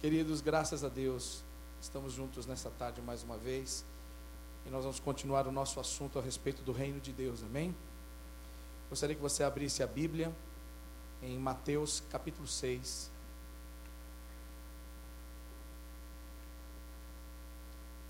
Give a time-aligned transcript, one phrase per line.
[0.00, 1.42] Queridos, graças a Deus,
[1.78, 3.84] estamos juntos nessa tarde mais uma vez.
[4.64, 7.76] E nós vamos continuar o nosso assunto a respeito do reino de Deus, amém?
[8.88, 10.34] Gostaria que você abrisse a Bíblia
[11.22, 13.10] em Mateus capítulo 6.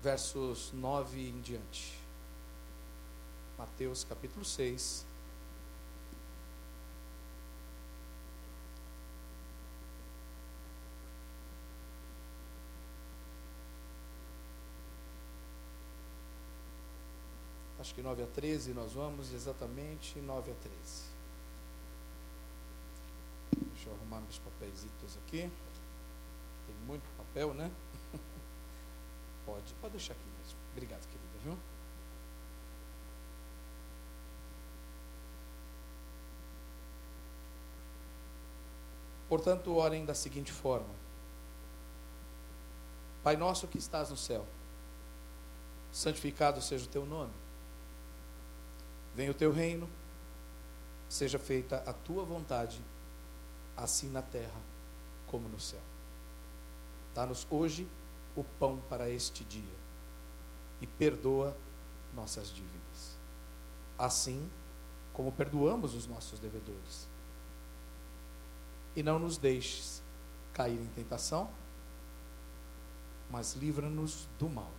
[0.01, 1.99] Versos 9 em diante.
[3.57, 5.05] Mateus capítulo 6.
[17.91, 20.77] Acho que 9 a 13, nós vamos exatamente 9 a 13.
[23.73, 24.85] Deixa eu arrumar meus papéis
[25.17, 25.51] aqui.
[26.67, 27.69] Tem muito papel, né?
[29.45, 30.57] Pode, pode deixar aqui mesmo.
[30.71, 31.57] Obrigado, querida, viu?
[39.27, 40.93] Portanto, orem da seguinte forma:
[43.23, 44.45] Pai nosso que estás no céu,
[45.91, 47.40] santificado seja o teu nome.
[49.15, 49.89] Venha o teu reino,
[51.09, 52.79] seja feita a tua vontade,
[53.75, 54.61] assim na terra
[55.27, 55.81] como no céu.
[57.13, 57.87] Dá-nos hoje
[58.35, 59.81] o pão para este dia
[60.79, 61.55] e perdoa
[62.15, 63.17] nossas dívidas,
[63.97, 64.49] assim
[65.13, 67.07] como perdoamos os nossos devedores.
[68.95, 70.01] E não nos deixes
[70.53, 71.49] cair em tentação,
[73.29, 74.71] mas livra-nos do mal.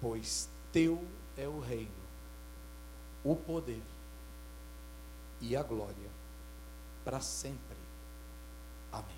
[0.00, 1.02] Pois teu
[1.36, 1.90] é o reino,
[3.24, 3.82] o poder
[5.40, 6.10] e a glória
[7.04, 7.76] para sempre.
[8.92, 9.16] Amém.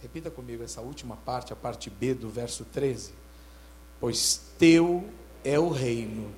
[0.00, 3.12] Repita comigo essa última parte, a parte B do verso 13.
[3.98, 5.08] Pois teu
[5.42, 6.32] é o reino,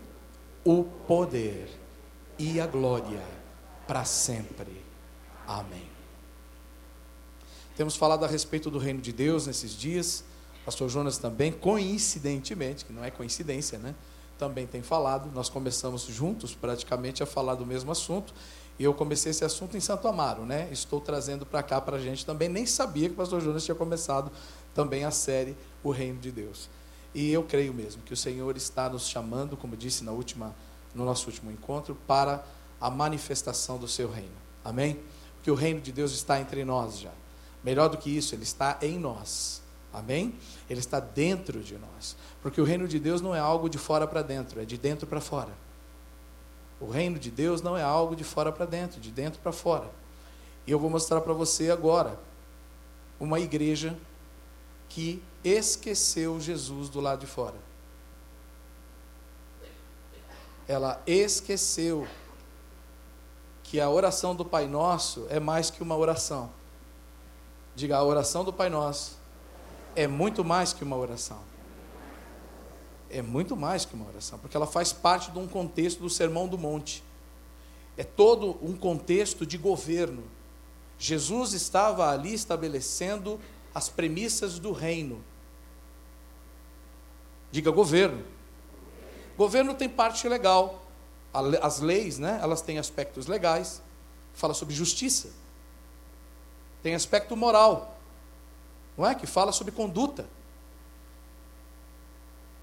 [0.65, 1.69] o poder
[2.39, 3.23] e a glória
[3.87, 4.85] para sempre.
[5.47, 5.89] Amém.
[7.77, 10.25] Temos falado a respeito do reino de Deus nesses dias
[10.69, 13.95] pastor Jonas também, coincidentemente, que não é coincidência, né?
[14.39, 15.33] Também tem falado.
[15.35, 18.35] Nós começamos juntos praticamente a falar do mesmo assunto.
[18.79, 20.69] E eu comecei esse assunto em Santo Amaro, né?
[20.71, 22.51] Estou trazendo para cá para a gente também.
[22.51, 24.31] Nem sabia que o pastor Jonas tinha começado
[24.75, 26.69] também a série O Reino de Deus.
[27.15, 30.55] E eu creio mesmo que o Senhor está nos chamando, como disse na última,
[30.95, 32.45] no nosso último encontro, para
[32.79, 34.37] a manifestação do seu reino.
[34.63, 35.01] Amém?
[35.37, 37.13] Porque o reino de Deus está entre nós já.
[37.65, 39.67] Melhor do que isso, ele está em nós.
[39.93, 40.35] Amém?
[40.69, 42.17] Ele está dentro de nós.
[42.43, 45.07] Porque o reino de Deus não é algo de fora para dentro, é de dentro
[45.07, 45.53] para fora.
[46.81, 49.91] O reino de Deus não é algo de fora para dentro, de dentro para fora.
[50.67, 52.19] E eu vou mostrar para você agora
[53.19, 53.99] uma igreja
[54.89, 57.57] que esqueceu Jesus do lado de fora.
[60.69, 62.07] Ela esqueceu
[63.65, 66.51] que a oração do Pai Nosso é mais que uma oração.
[67.75, 69.18] Diga, a oração do Pai Nosso
[69.99, 71.41] é muito mais que uma oração.
[73.11, 76.47] É muito mais que uma oração, porque ela faz parte de um contexto do Sermão
[76.47, 77.03] do Monte.
[77.97, 80.23] É todo um contexto de governo.
[81.01, 83.41] Jesus estava ali estabelecendo
[83.75, 85.25] as premissas do reino.
[87.51, 88.25] Diga governo.
[89.37, 90.87] Governo tem parte legal.
[91.61, 93.83] As leis, né, elas têm aspectos legais.
[94.33, 95.31] Fala sobre justiça.
[96.85, 97.98] Tem aspecto moral
[98.99, 99.15] não é?
[99.15, 100.27] Que fala sobre conduta.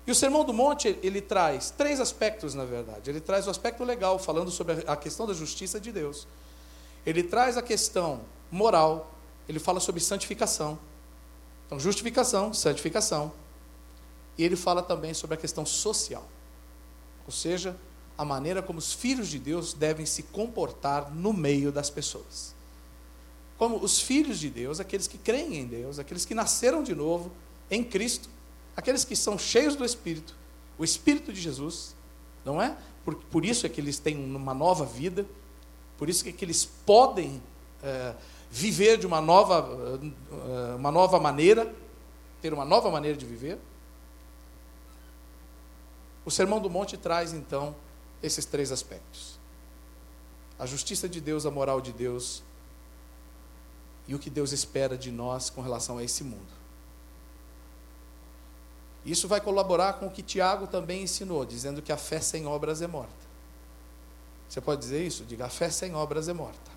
[0.05, 3.09] E o Sermão do Monte, ele traz três aspectos, na verdade.
[3.09, 6.27] Ele traz o aspecto legal, falando sobre a questão da justiça de Deus.
[7.05, 9.11] Ele traz a questão moral,
[9.47, 10.77] ele fala sobre santificação.
[11.65, 13.31] Então, justificação, santificação.
[14.37, 16.27] E ele fala também sobre a questão social.
[17.25, 17.75] Ou seja,
[18.15, 22.55] a maneira como os filhos de Deus devem se comportar no meio das pessoas
[23.57, 27.31] como os filhos de Deus, aqueles que creem em Deus, aqueles que nasceram de novo
[27.71, 28.29] em Cristo,
[28.75, 30.35] aqueles que são cheios do Espírito,
[30.77, 31.95] o Espírito de Jesus,
[32.43, 32.77] não é?
[33.05, 35.25] Por, por isso é que eles têm uma nova vida,
[35.97, 37.41] por isso é que eles podem
[37.81, 38.13] é,
[38.51, 41.73] viver de uma nova, é, uma nova maneira,
[42.41, 43.57] ter uma nova maneira de viver.
[46.25, 47.75] O Sermão do Monte traz então
[48.21, 49.39] esses três aspectos:
[50.59, 52.43] a justiça de Deus, a moral de Deus
[54.07, 56.53] e o que Deus espera de nós com relação a esse mundo.
[59.05, 62.81] Isso vai colaborar com o que Tiago também ensinou, dizendo que a fé sem obras
[62.81, 63.25] é morta.
[64.49, 65.23] Você pode dizer isso?
[65.23, 66.71] Diga: a fé sem obras é morta.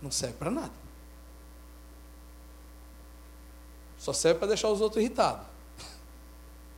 [0.00, 0.72] Não serve para nada.
[3.98, 5.46] Só serve para deixar os outros irritados.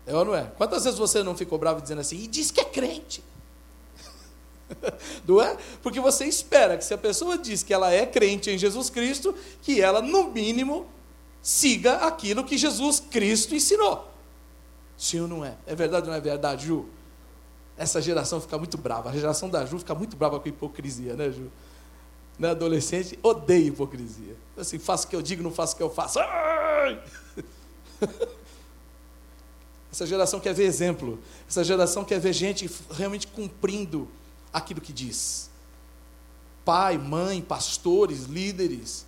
[0.07, 0.45] É ou não é?
[0.59, 3.25] Quantas vezes você não ficou bravo dizendo assim, e diz que é crente?
[5.27, 5.57] Não é?
[5.83, 9.35] Porque você espera que se a pessoa diz que ela é crente em Jesus Cristo,
[9.63, 10.87] que ela, no mínimo,
[11.43, 14.11] siga aquilo que Jesus Cristo ensinou.
[14.97, 15.57] Sim ou não é?
[15.67, 16.87] É verdade ou não é verdade, Ju?
[17.77, 19.11] Essa geração fica muito brava.
[19.11, 21.51] A geração da Ju fica muito brava com hipocrisia, né, Ju?
[22.39, 24.37] Né, adolescente odeia hipocrisia.
[24.57, 26.19] Assim, faço o que eu digo, não faço o que eu faço.
[26.19, 27.03] Ai!
[29.93, 31.21] Essa geração quer ver exemplo.
[31.49, 34.09] Essa geração quer ver gente realmente cumprindo
[34.55, 35.51] aquilo que diz.
[36.65, 39.05] Pai, mãe, pastores, líderes.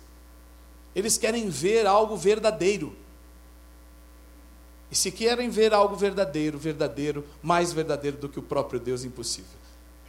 [0.93, 2.95] Eles querem ver algo verdadeiro.
[4.91, 9.57] E se querem ver algo verdadeiro, verdadeiro, mais verdadeiro do que o próprio Deus, impossível.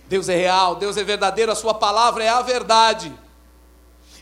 [0.09, 3.15] Deus é real, Deus é verdadeiro, a Sua palavra é a verdade.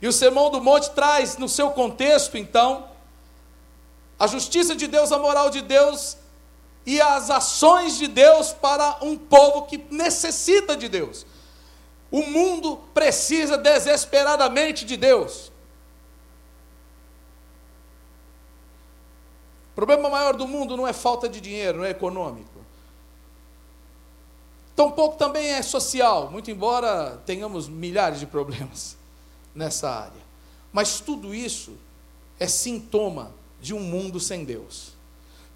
[0.00, 2.88] E o Sermão do Monte traz no seu contexto, então,
[4.18, 6.16] a justiça de Deus, a moral de Deus
[6.86, 11.26] e as ações de Deus para um povo que necessita de Deus.
[12.12, 15.48] O mundo precisa desesperadamente de Deus.
[19.72, 22.56] O problema maior do mundo não é falta de dinheiro, não é econômico.
[24.76, 28.96] Tampouco também é social, muito embora tenhamos milhares de problemas
[29.54, 30.26] nessa área.
[30.72, 31.76] Mas tudo isso
[32.38, 34.95] é sintoma de um mundo sem Deus.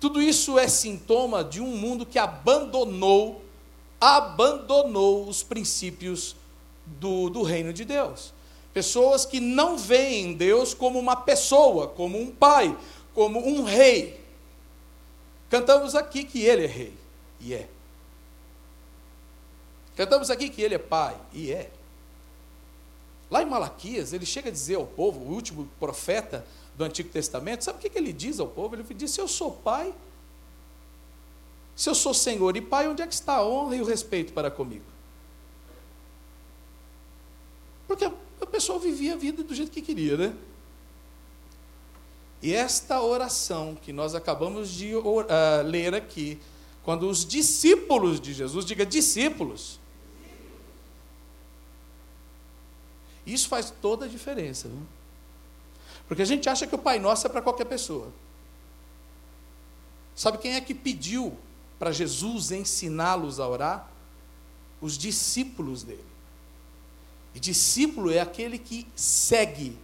[0.01, 3.45] Tudo isso é sintoma de um mundo que abandonou,
[4.01, 6.35] abandonou os princípios
[6.87, 8.33] do, do reino de Deus.
[8.73, 12.75] Pessoas que não veem Deus como uma pessoa, como um pai,
[13.13, 14.19] como um rei.
[15.51, 16.95] Cantamos aqui que ele é rei,
[17.39, 17.69] e é.
[19.97, 21.71] Cantamos aqui que ele é pai, e é.
[23.31, 26.47] Lá em Malaquias, ele chega a dizer ao povo, o último profeta,
[26.77, 28.75] do Antigo Testamento, sabe o que, ele diz ao povo?
[28.75, 29.95] Ele diz: se eu sou pai,
[31.77, 34.33] se eu sou senhor e pai, onde é que está a honra e o respeito
[34.33, 34.85] para comigo?
[37.87, 40.35] Porque a pessoa vivia a vida do jeito que queria, né?
[42.43, 45.27] E esta oração que nós acabamos de uh,
[45.65, 46.41] ler aqui,
[46.83, 49.79] quando os discípulos de Jesus, diga discípulos,
[53.27, 54.69] isso faz toda a diferença.
[54.69, 55.00] Viu?
[56.11, 58.13] Porque a gente acha que o Pai Nosso é para qualquer pessoa.
[60.13, 61.39] Sabe quem é que pediu
[61.79, 63.89] para Jesus ensiná-los a orar?
[64.81, 66.05] Os discípulos dele.
[67.33, 69.79] E discípulo é aquele que segue,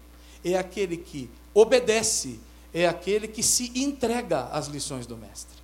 [0.44, 2.40] é aquele que obedece,
[2.74, 5.56] é aquele que se entrega às lições do Mestre.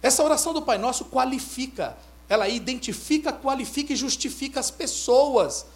[0.00, 5.66] Essa oração do Pai Nosso qualifica, ela identifica, qualifica e justifica as pessoas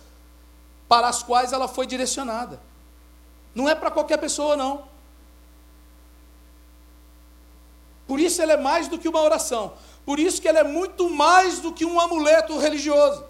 [0.88, 2.60] para as quais ela foi direcionada.
[3.54, 4.84] Não é para qualquer pessoa, não.
[8.06, 9.72] Por isso ela é mais do que uma oração.
[10.04, 13.24] Por isso que ela é muito mais do que um amuleto religioso.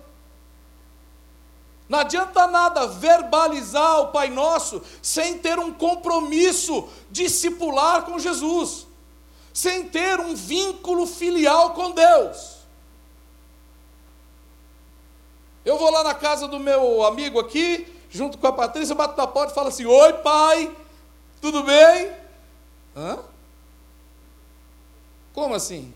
[1.89, 8.87] Não adianta nada verbalizar o Pai Nosso sem ter um compromisso discipular com Jesus,
[9.55, 12.56] sem ter um vínculo filial com Deus.
[15.67, 19.27] Eu vou lá na casa do meu amigo aqui, junto com a Patrícia, bato na
[19.27, 20.75] porta e falo assim: Oi, pai,
[21.41, 22.13] tudo bem?
[22.95, 23.19] Hã?
[25.35, 25.93] Como assim?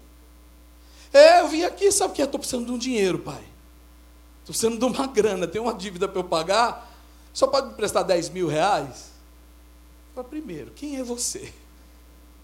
[1.12, 2.22] É, eu vim aqui, sabe o que?
[2.22, 3.44] Estou precisando de um dinheiro, pai.
[4.40, 6.90] Estou precisando de uma grana, tem uma dívida para eu pagar.
[7.33, 9.12] Só pode me prestar 10 mil reais?
[10.16, 11.54] Fala, primeiro, quem é você?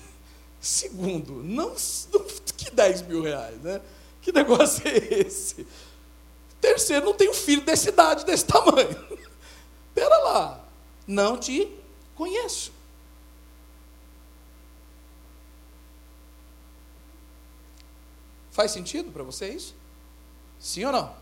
[0.59, 1.69] Segundo, não,
[2.13, 2.25] não,
[2.57, 3.83] que 10 mil reais, né?
[4.23, 5.67] Que negócio é esse?
[6.65, 8.89] Terceiro, não tenho filho dessa idade, desse tamanho.
[9.95, 10.65] Pera lá,
[11.07, 11.71] não te
[12.15, 12.73] conheço.
[18.51, 19.75] Faz sentido para você isso?
[20.59, 21.15] Sim ou não?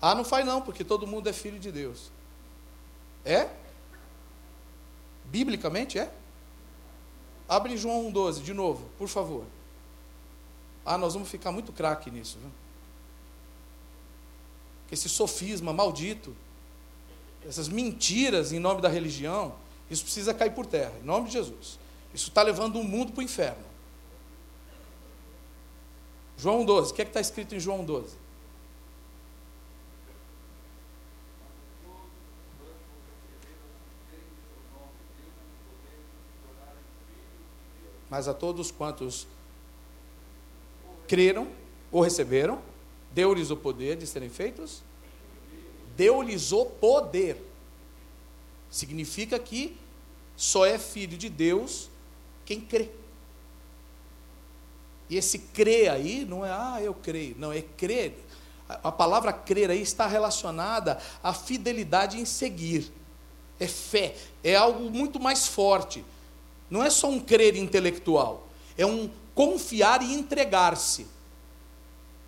[0.00, 2.10] Ah, não faz não, porque todo mundo é filho de Deus.
[3.22, 3.50] É?
[5.26, 6.10] Biblicamente é?
[7.46, 9.44] Abre João 1,12 de novo, por favor.
[10.86, 12.38] Ah, nós vamos ficar muito craque nisso.
[12.40, 12.65] Viu?
[14.88, 16.34] Que esse sofisma maldito,
[17.46, 19.54] essas mentiras em nome da religião,
[19.90, 21.78] isso precisa cair por terra, em nome de Jesus.
[22.12, 23.64] Isso está levando o mundo para o inferno.
[26.36, 28.14] João 12, o que é que está escrito em João 12?
[38.08, 39.26] Mas a todos quantos
[41.08, 41.48] creram
[41.90, 42.60] ou receberam,
[43.16, 44.82] Deu-lhes o poder de serem feitos?
[45.96, 47.42] Deu-lhes o poder.
[48.70, 49.74] Significa que
[50.36, 51.88] só é filho de Deus
[52.44, 52.90] quem crê.
[55.08, 57.34] E esse crer aí não é, ah, eu creio.
[57.38, 58.22] Não, é crer.
[58.68, 62.92] A palavra crer aí está relacionada à fidelidade em seguir.
[63.58, 64.14] É fé.
[64.44, 66.04] É algo muito mais forte.
[66.68, 68.46] Não é só um crer intelectual.
[68.76, 71.15] É um confiar e entregar-se.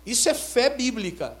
[0.05, 1.37] Isso é fé bíblica.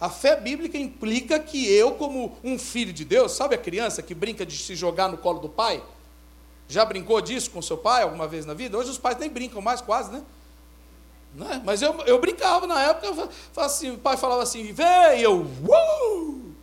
[0.00, 4.14] A fé bíblica implica que eu, como um filho de Deus, sabe a criança que
[4.14, 5.82] brinca de se jogar no colo do pai?
[6.68, 8.78] Já brincou disso com seu pai alguma vez na vida?
[8.78, 10.22] Hoje os pais nem brincam mais, quase, né?
[11.34, 11.62] né?
[11.64, 13.30] Mas eu, eu brincava na época, eu,
[13.62, 16.54] assim, o pai falava assim, vem, eu, uh!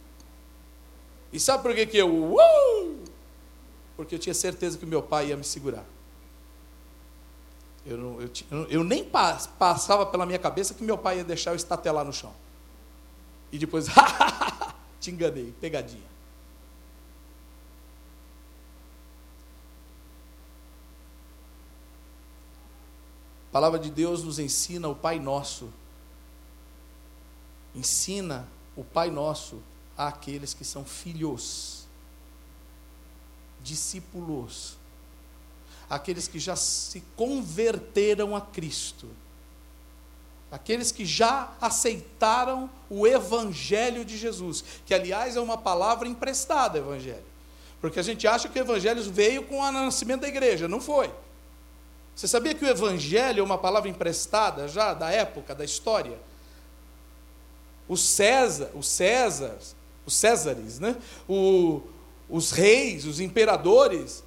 [1.33, 3.03] E sabe por que, que eu, uh!
[3.97, 5.83] Porque eu tinha certeza que meu pai ia me segurar.
[7.85, 8.29] Eu, não, eu,
[8.67, 12.33] eu nem passava pela minha cabeça que meu pai ia deixar eu estatelar no chão.
[13.51, 13.85] E depois,
[14.99, 16.15] te enganei, pegadinha.
[23.49, 25.71] A palavra de Deus nos ensina o Pai Nosso.
[27.73, 29.61] Ensina o Pai Nosso
[29.97, 31.87] àqueles que são filhos,
[33.61, 34.77] discípulos,
[35.89, 39.07] aqueles que já se converteram a Cristo,
[40.51, 47.25] aqueles que já aceitaram o Evangelho de Jesus, que aliás é uma palavra emprestada, Evangelho,
[47.81, 51.11] porque a gente acha que o Evangelho veio com o nascimento da igreja, não foi.
[52.15, 56.17] Você sabia que o evangelho é uma palavra emprestada já da época, da história?
[57.89, 59.75] O César, os Césares,
[60.05, 60.95] os Césares, né?
[61.27, 61.81] O,
[62.29, 64.23] os reis, os imperadores,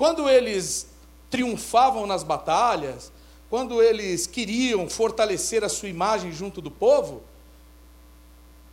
[0.00, 0.86] quando eles
[1.28, 3.12] triunfavam nas batalhas,
[3.50, 7.22] quando eles queriam fortalecer a sua imagem junto do povo,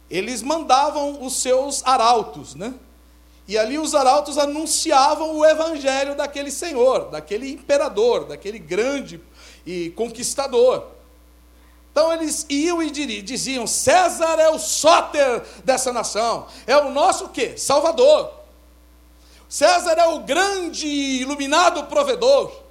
[0.10, 2.74] eles mandavam os seus arautos, né?
[3.46, 9.20] E ali os arautos anunciavam o evangelho daquele senhor, daquele imperador, daquele grande
[9.66, 10.88] e conquistador.
[11.92, 17.58] Então eles iam e diziam: César é o sóter dessa nação, é o nosso quê?
[17.58, 18.47] Salvador.
[19.50, 22.64] César é o grande iluminado provedor.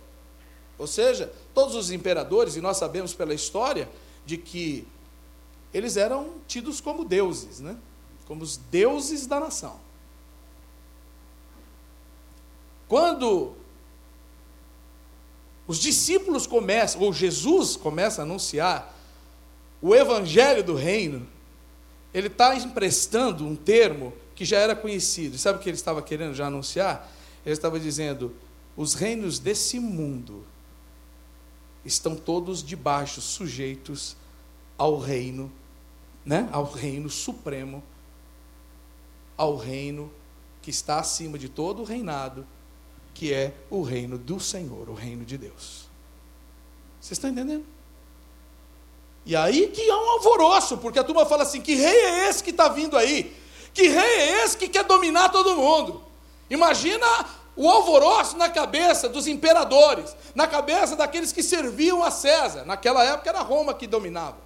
[0.79, 3.89] Ou seja, todos os imperadores, e nós sabemos pela história,
[4.27, 4.87] de que
[5.73, 7.77] eles eram tidos como deuses, né?
[8.27, 9.79] como os deuses da nação.
[12.89, 13.55] Quando
[15.67, 18.95] os discípulos começam, ou Jesus começa a anunciar
[19.81, 21.27] o evangelho do reino,
[22.15, 25.39] ele está emprestando um termo que já era conhecido.
[25.39, 27.11] Sabe o que ele estava querendo já anunciar?
[27.45, 28.37] Ele estava dizendo:
[28.77, 30.45] os reinos desse mundo
[31.85, 34.17] estão todos debaixo, sujeitos
[34.77, 35.51] ao reino,
[36.25, 36.49] né?
[36.53, 37.83] ao reino supremo,
[39.37, 40.13] ao reino
[40.61, 42.47] que está acima de todo o reinado,
[43.15, 45.87] que é o reino do Senhor, o reino de Deus.
[47.01, 47.65] Vocês estão entendendo?
[49.25, 52.45] E aí que há um alvoroço, porque a turma fala assim: que rei é esse
[52.45, 53.35] que está vindo aí?
[53.77, 56.03] Que rei é esse que quer dominar todo mundo?
[56.49, 57.07] Imagina
[57.55, 62.65] o alvoroço na cabeça dos imperadores, na cabeça daqueles que serviam a César.
[62.65, 64.39] Naquela época era Roma que dominava.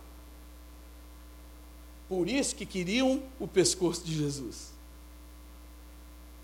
[2.08, 4.72] Por isso que queriam o pescoço de Jesus.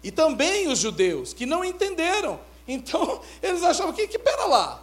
[0.01, 2.39] E também os judeus, que não entenderam.
[2.69, 4.81] Então, eles achavam que, que pera lá,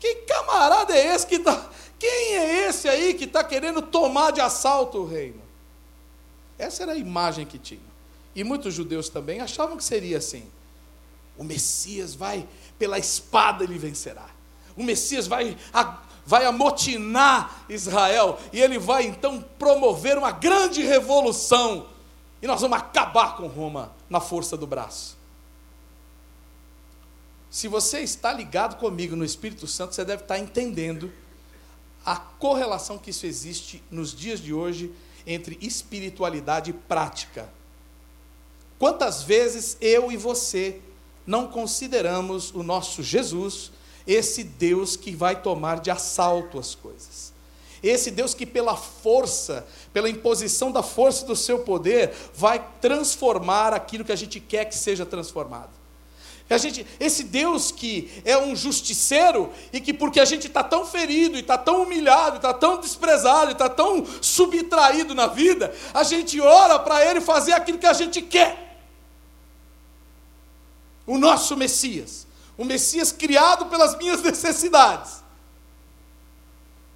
[0.00, 1.68] que camarada é esse que está.
[1.98, 5.51] Quem é esse aí que está querendo tomar de assalto o reino?
[6.72, 7.82] Essa era a imagem que tinham.
[8.34, 10.44] E muitos judeus também achavam que seria assim.
[11.36, 12.48] O Messias vai,
[12.78, 14.26] pela espada ele vencerá.
[14.74, 15.54] O Messias vai,
[16.24, 18.38] vai amotinar Israel.
[18.54, 21.88] E ele vai então promover uma grande revolução
[22.40, 25.16] e nós vamos acabar com Roma na força do braço.
[27.50, 31.12] Se você está ligado comigo no Espírito Santo, você deve estar entendendo
[32.04, 34.92] a correlação que isso existe nos dias de hoje
[35.26, 37.48] entre espiritualidade e prática.
[38.78, 40.80] Quantas vezes eu e você
[41.26, 43.70] não consideramos o nosso Jesus
[44.06, 47.32] esse Deus que vai tomar de assalto as coisas?
[47.82, 54.04] Esse Deus que, pela força, pela imposição da força do seu poder, vai transformar aquilo
[54.04, 55.81] que a gente quer que seja transformado.
[56.50, 60.84] A gente, esse Deus que é um justiceiro e que, porque a gente está tão
[60.84, 66.78] ferido, está tão humilhado, está tão desprezado, está tão subtraído na vida, a gente ora
[66.78, 68.78] para Ele fazer aquilo que a gente quer.
[71.06, 75.22] O nosso Messias, o Messias criado pelas minhas necessidades.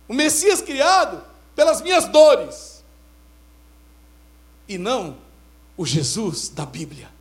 [0.06, 1.24] O Messias criado
[1.54, 2.84] pelas minhas dores,
[4.68, 5.16] e não
[5.76, 7.15] o Jesus da Bíblia,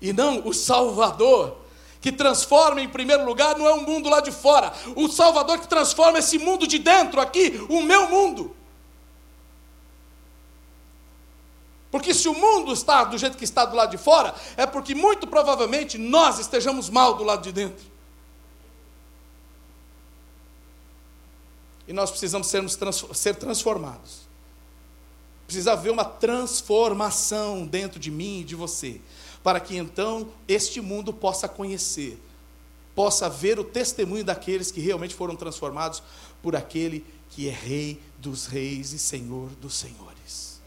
[0.00, 1.56] e não o Salvador
[2.00, 4.72] que transforma em primeiro lugar não é o mundo lá de fora.
[4.94, 8.54] O Salvador que transforma esse mundo de dentro aqui, o meu mundo.
[11.90, 14.94] Porque se o mundo está do jeito que está do lado de fora, é porque
[14.94, 17.86] muito provavelmente nós estejamos mal do lado de dentro.
[21.86, 22.78] E nós precisamos sermos,
[23.14, 24.28] ser transformados.
[25.46, 29.00] Precisa haver uma transformação dentro de mim e de você,
[29.42, 32.20] para que então este mundo possa conhecer,
[32.94, 36.02] possa ver o testemunho daqueles que realmente foram transformados
[36.42, 40.60] por aquele que é Rei dos Reis e Senhor dos Senhores.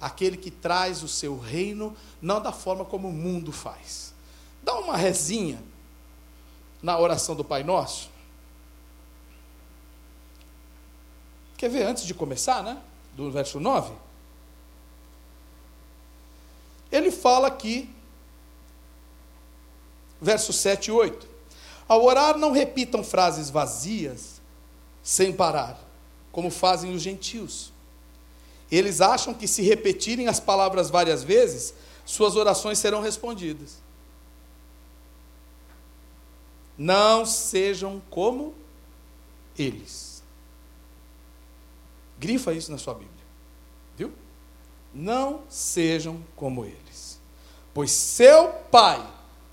[0.00, 4.14] Aquele que traz o seu reino não da forma como o mundo faz.
[4.62, 5.62] Dá uma rezinha
[6.82, 8.08] na oração do Pai Nosso.
[11.56, 12.80] Quer ver antes de começar, né?
[13.18, 13.92] do verso 9,
[16.90, 17.88] ele fala aqui,
[20.20, 21.26] versos 7 e 8:
[21.86, 24.40] Ao orar, não repitam frases vazias,
[25.02, 25.78] sem parar,
[26.32, 27.72] como fazem os gentios.
[28.70, 33.78] Eles acham que se repetirem as palavras várias vezes, suas orações serão respondidas.
[36.76, 38.54] Não sejam como
[39.58, 40.22] eles.
[42.18, 43.17] Grifa isso na sua Bíblia.
[44.94, 47.18] Não sejam como eles.
[47.74, 49.04] Pois seu Pai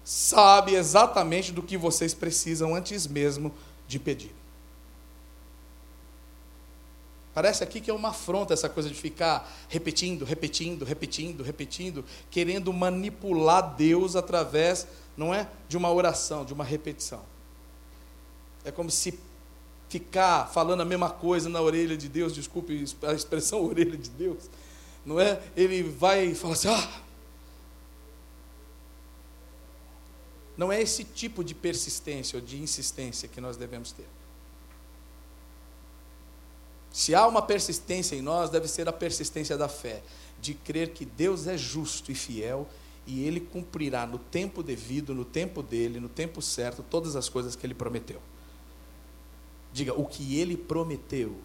[0.03, 3.51] sabe exatamente do que vocês precisam antes mesmo
[3.87, 4.33] de pedir.
[7.35, 12.71] Parece aqui que é uma afronta essa coisa de ficar repetindo, repetindo, repetindo, repetindo, querendo
[12.71, 14.87] manipular Deus através,
[15.17, 17.21] não é, de uma oração, de uma repetição.
[18.63, 19.19] É como se
[19.89, 24.49] ficar falando a mesma coisa na orelha de Deus, desculpe a expressão orelha de Deus,
[25.05, 25.41] não é?
[25.55, 27.01] Ele vai falar assim: ah.
[30.57, 34.07] Não é esse tipo de persistência ou de insistência que nós devemos ter.
[36.91, 40.01] Se há uma persistência em nós, deve ser a persistência da fé,
[40.39, 42.65] de crer que Deus é justo e fiel
[43.05, 47.53] e Ele cumprirá no tempo devido, no tempo dele, no tempo certo, todas as coisas
[47.53, 48.21] que Ele prometeu.
[49.75, 51.35] Diga, o que ele prometeu.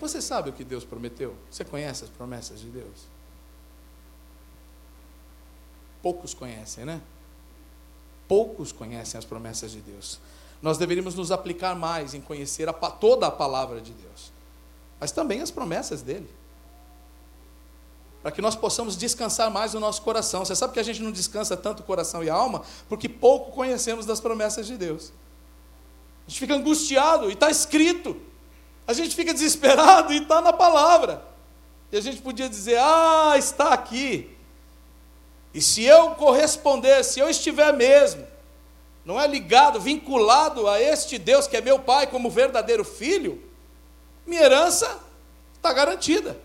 [0.00, 1.34] Você sabe o que Deus prometeu?
[1.50, 3.08] Você conhece as promessas de Deus?
[6.02, 7.00] Poucos conhecem, né?
[8.28, 10.20] Poucos conhecem as promessas de Deus.
[10.60, 14.32] Nós deveríamos nos aplicar mais em conhecer a, toda a palavra de Deus,
[14.98, 16.28] mas também as promessas dele
[18.24, 20.46] para que nós possamos descansar mais no nosso coração.
[20.46, 24.06] Você sabe que a gente não descansa tanto o coração e alma porque pouco conhecemos
[24.06, 25.12] das promessas de Deus.
[26.26, 28.16] A gente fica angustiado e está escrito.
[28.86, 31.22] A gente fica desesperado e está na palavra.
[31.90, 34.36] E a gente podia dizer: Ah, está aqui.
[35.54, 38.26] E se eu corresponder, se eu estiver mesmo,
[39.04, 43.40] não é ligado, vinculado a este Deus que é meu Pai como verdadeiro filho,
[44.26, 44.98] minha herança
[45.54, 46.36] está garantida.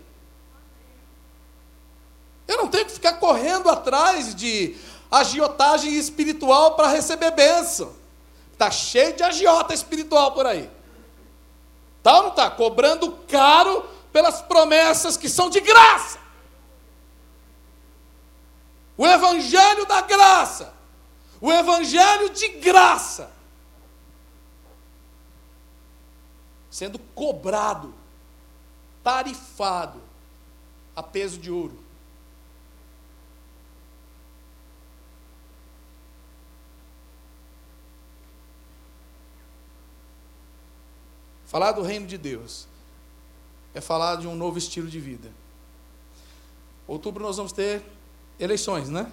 [2.46, 4.76] Eu não tenho que ficar correndo atrás de
[5.10, 7.92] agiotagem espiritual para receber bênção.
[8.52, 10.70] Está cheio de agiota espiritual por aí.
[12.02, 12.50] Tá ou não está?
[12.50, 16.18] Cobrando caro pelas promessas que são de graça.
[18.96, 20.74] O Evangelho da graça.
[21.40, 23.30] O Evangelho de graça.
[26.70, 27.94] Sendo cobrado,
[29.02, 30.00] tarifado
[30.94, 31.89] a peso de ouro.
[41.50, 42.68] Falar do reino de Deus
[43.74, 45.32] é falar de um novo estilo de vida.
[46.86, 47.82] Outubro nós vamos ter
[48.38, 49.10] eleições, né?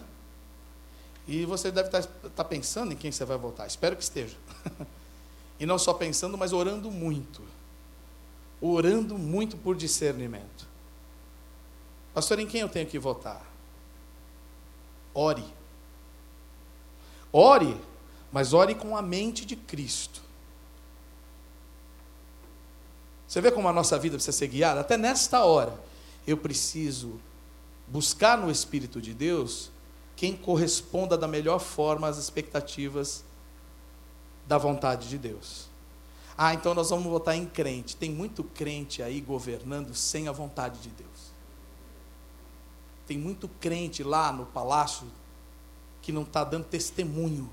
[1.28, 3.66] E você deve estar, estar pensando em quem você vai votar.
[3.66, 4.38] Espero que esteja.
[5.60, 7.42] e não só pensando, mas orando muito.
[8.62, 10.68] Orando muito por discernimento.
[12.14, 13.44] Pastor, em quem eu tenho que votar?
[15.12, 15.44] Ore.
[17.34, 17.82] Ore,
[18.32, 20.27] mas ore com a mente de Cristo.
[23.28, 24.80] Você vê como a nossa vida precisa ser guiada?
[24.80, 25.78] Até nesta hora,
[26.26, 27.20] eu preciso
[27.88, 29.70] buscar no Espírito de Deus
[30.16, 33.24] quem corresponda da melhor forma às expectativas
[34.48, 35.68] da vontade de Deus.
[36.38, 37.98] Ah, então nós vamos votar em crente.
[37.98, 41.32] Tem muito crente aí governando sem a vontade de Deus.
[43.06, 45.08] Tem muito crente lá no palácio
[46.02, 47.50] que não está dando testemunho.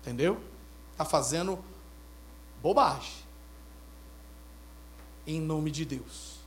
[0.00, 0.40] Entendeu?
[0.92, 1.58] Está fazendo
[2.62, 3.27] bobagem
[5.28, 6.38] em nome de Deus.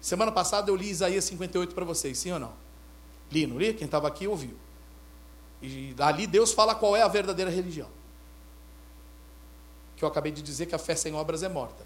[0.00, 2.52] Semana passada eu li Isaías 58 para vocês, sim ou não?
[3.30, 3.74] Li, não li?
[3.74, 4.56] Quem estava aqui ouviu.
[5.60, 7.88] E ali Deus fala qual é a verdadeira religião.
[9.96, 11.84] Que eu acabei de dizer que a fé sem obras é morta.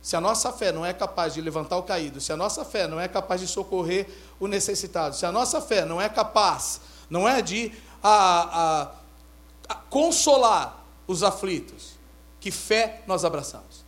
[0.00, 2.88] Se a nossa fé não é capaz de levantar o caído, se a nossa fé
[2.88, 4.08] não é capaz de socorrer
[4.40, 7.70] o necessitado, se a nossa fé não é capaz, não é de
[8.02, 8.92] a, a,
[9.68, 11.91] a consolar os aflitos,
[12.42, 13.84] que fé nós abraçamos?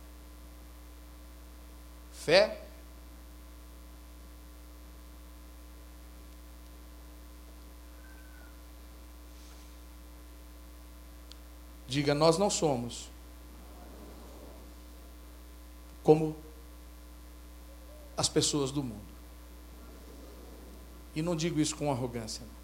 [2.13, 2.61] Fé
[11.87, 13.09] Diga, nós não somos
[16.01, 16.35] como
[18.17, 19.05] as pessoas do mundo.
[21.15, 22.43] E não digo isso com arrogância.
[22.45, 22.55] Não.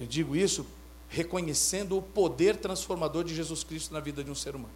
[0.00, 0.66] Eu digo isso
[1.10, 4.72] reconhecendo o poder transformador de Jesus Cristo na vida de um ser humano.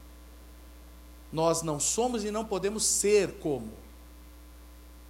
[1.33, 3.73] Nós não somos e não podemos ser como.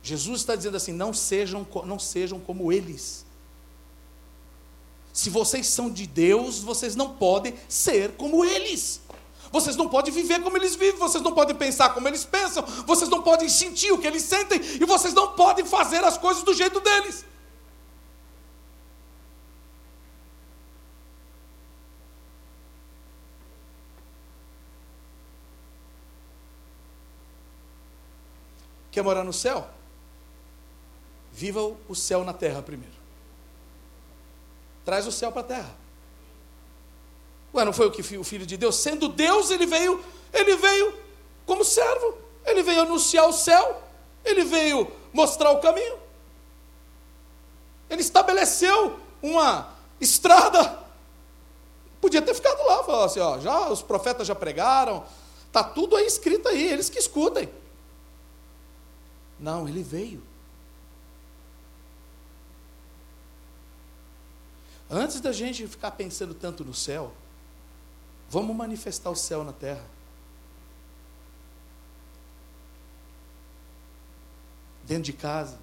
[0.03, 3.25] Jesus está dizendo assim: não sejam, não sejam como eles.
[5.13, 9.01] Se vocês são de Deus, vocês não podem ser como eles.
[9.51, 13.09] Vocês não podem viver como eles vivem, vocês não podem pensar como eles pensam, vocês
[13.09, 16.53] não podem sentir o que eles sentem, e vocês não podem fazer as coisas do
[16.53, 17.25] jeito deles.
[28.95, 29.67] Quer morar no céu?
[31.33, 32.95] Viva o céu na terra primeiro.
[34.85, 35.77] Traz o céu para a terra.
[37.53, 40.01] Ué, não foi o que o filho de Deus, sendo Deus, ele veio,
[40.33, 40.95] ele veio
[41.45, 42.17] como servo.
[42.47, 43.83] Ele veio anunciar o céu,
[44.25, 45.99] ele veio mostrar o caminho.
[47.91, 50.85] Ele estabeleceu uma estrada.
[52.01, 55.05] Podia ter ficado lá, falar assim, ó, já os profetas já pregaram,
[55.51, 57.49] tá tudo aí escrito aí, eles que escutem.
[59.39, 60.23] Não, ele veio.
[64.89, 67.13] Antes da gente ficar pensando tanto no céu,
[68.29, 69.85] vamos manifestar o céu na terra.
[74.85, 75.59] Dentro de casa.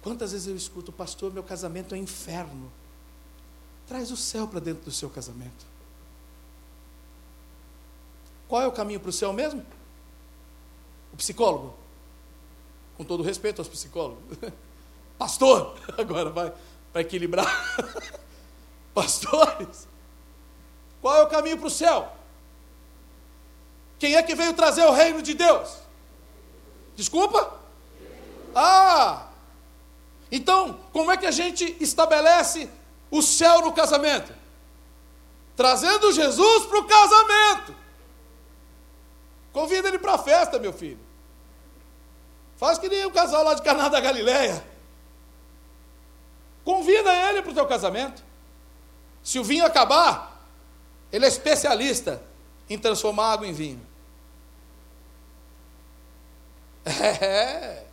[0.00, 2.72] Quantas vezes eu escuto, pastor, meu casamento é inferno.
[3.86, 5.66] Traz o céu para dentro do seu casamento.
[8.48, 9.64] Qual é o caminho para o céu mesmo?
[11.12, 11.74] O psicólogo.
[12.96, 14.22] Com todo respeito aos psicólogos.
[15.18, 16.52] Pastor, agora vai
[16.92, 17.46] para equilibrar.
[18.94, 19.88] Pastores,
[21.00, 22.12] qual é o caminho para o céu?
[23.98, 25.76] Quem é que veio trazer o reino de Deus?
[26.96, 27.58] Desculpa?
[28.54, 29.28] Ah!
[30.30, 32.68] Então, como é que a gente estabelece
[33.10, 34.34] o céu no casamento?
[35.56, 37.74] Trazendo Jesus para o casamento.
[39.52, 41.00] Convida ele para a festa, meu filho.
[42.56, 44.64] Faz que nem o casal lá de Caná da Galileia.
[46.64, 48.22] Convida ele para o teu casamento.
[49.22, 50.48] Se o vinho acabar,
[51.10, 52.22] ele é especialista
[52.68, 53.86] em transformar água em vinho.
[57.20, 57.84] É,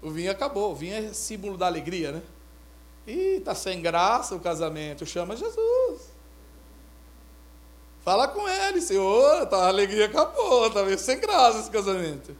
[0.00, 0.72] o vinho acabou.
[0.72, 2.22] O vinho é símbolo da alegria, né?
[3.06, 5.04] Ih, está sem graça o casamento.
[5.06, 6.07] Chama Jesus.
[8.02, 12.34] Fala com ele, Senhor, tá, a alegria acabou, está meio sem graça esse casamento.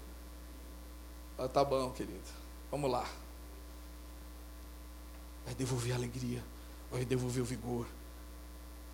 [1.36, 2.18] Ah, tá bom, querido.
[2.70, 3.04] Vamos lá
[5.48, 6.44] vai devolver a alegria,
[6.90, 7.86] vai devolver o vigor.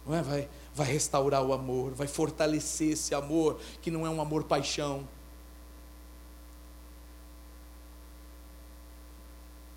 [0.07, 0.23] Não é?
[0.23, 5.07] vai, vai restaurar o amor, vai fortalecer esse amor, que não é um amor paixão.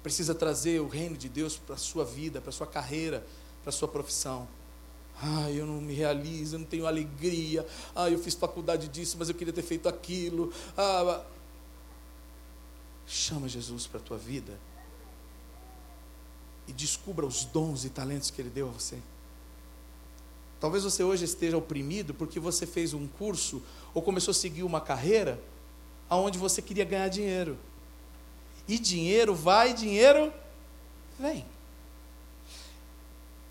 [0.04, 3.26] Precisa trazer o reino de Deus para a sua vida, para a sua carreira,
[3.64, 4.48] para a sua profissão.
[5.22, 7.66] Ah, eu não me realizo, eu não tenho alegria.
[7.96, 10.54] Ah, eu fiz faculdade disso, mas eu queria ter feito aquilo.
[10.78, 11.24] Ah,
[13.08, 14.60] chama Jesus para a tua vida
[16.68, 19.00] e descubra os dons e talentos que Ele deu a você.
[20.60, 23.62] Talvez você hoje esteja oprimido porque você fez um curso
[23.94, 25.42] ou começou a seguir uma carreira
[26.10, 27.58] aonde você queria ganhar dinheiro.
[28.68, 30.34] E dinheiro vai, dinheiro
[31.20, 31.46] vem.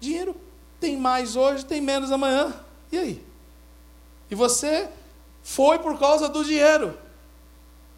[0.00, 0.36] Dinheiro
[0.80, 2.54] tem mais hoje, tem menos amanhã.
[2.90, 3.24] E aí?
[4.30, 4.88] E você
[5.42, 6.96] foi por causa do dinheiro.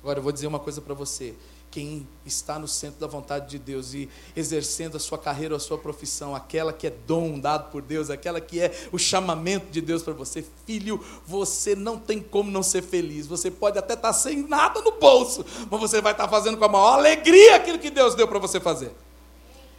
[0.03, 1.35] Agora eu vou dizer uma coisa para você
[1.71, 5.79] quem está no centro da vontade de Deus e exercendo a sua carreira, a sua
[5.79, 10.03] profissão, aquela que é dom dado por Deus, aquela que é o chamamento de Deus
[10.03, 13.27] para você, filho, você não tem como não ser feliz.
[13.27, 16.69] Você pode até estar sem nada no bolso, mas você vai estar fazendo com a
[16.69, 18.93] maior alegria aquilo que Deus deu para você fazer.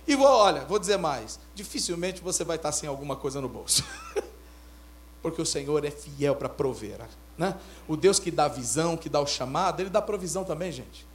[0.09, 3.83] E vou, olha, vou dizer mais: dificilmente você vai estar sem alguma coisa no bolso.
[5.21, 7.07] Porque o Senhor é fiel para prover.
[7.37, 7.55] Né?
[7.87, 11.05] O Deus que dá visão, que dá o chamado, Ele dá provisão também, gente.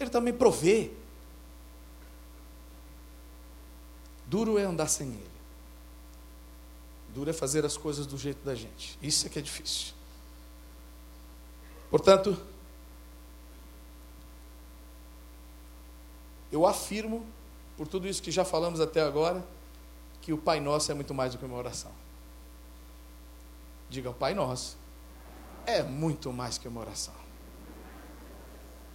[0.00, 0.90] Ele também provê.
[4.26, 5.30] Duro é andar sem Ele.
[7.14, 8.98] Duro é fazer as coisas do jeito da gente.
[9.00, 9.94] Isso é que é difícil.
[11.88, 12.36] Portanto,
[16.50, 17.24] eu afirmo,
[17.82, 19.44] por tudo isso que já falamos até agora,
[20.20, 21.90] que o Pai Nosso é muito mais do que uma oração.
[23.90, 24.76] Diga, o Pai Nosso
[25.66, 27.12] é muito mais que uma oração.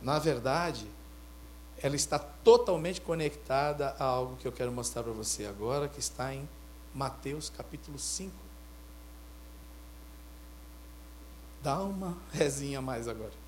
[0.02, 0.88] Na verdade,
[1.84, 6.34] ela está totalmente conectada a algo que eu quero mostrar para você agora, que está
[6.34, 6.48] em
[6.96, 8.34] Mateus capítulo 5.
[11.62, 13.47] Dá uma rezinha mais agora.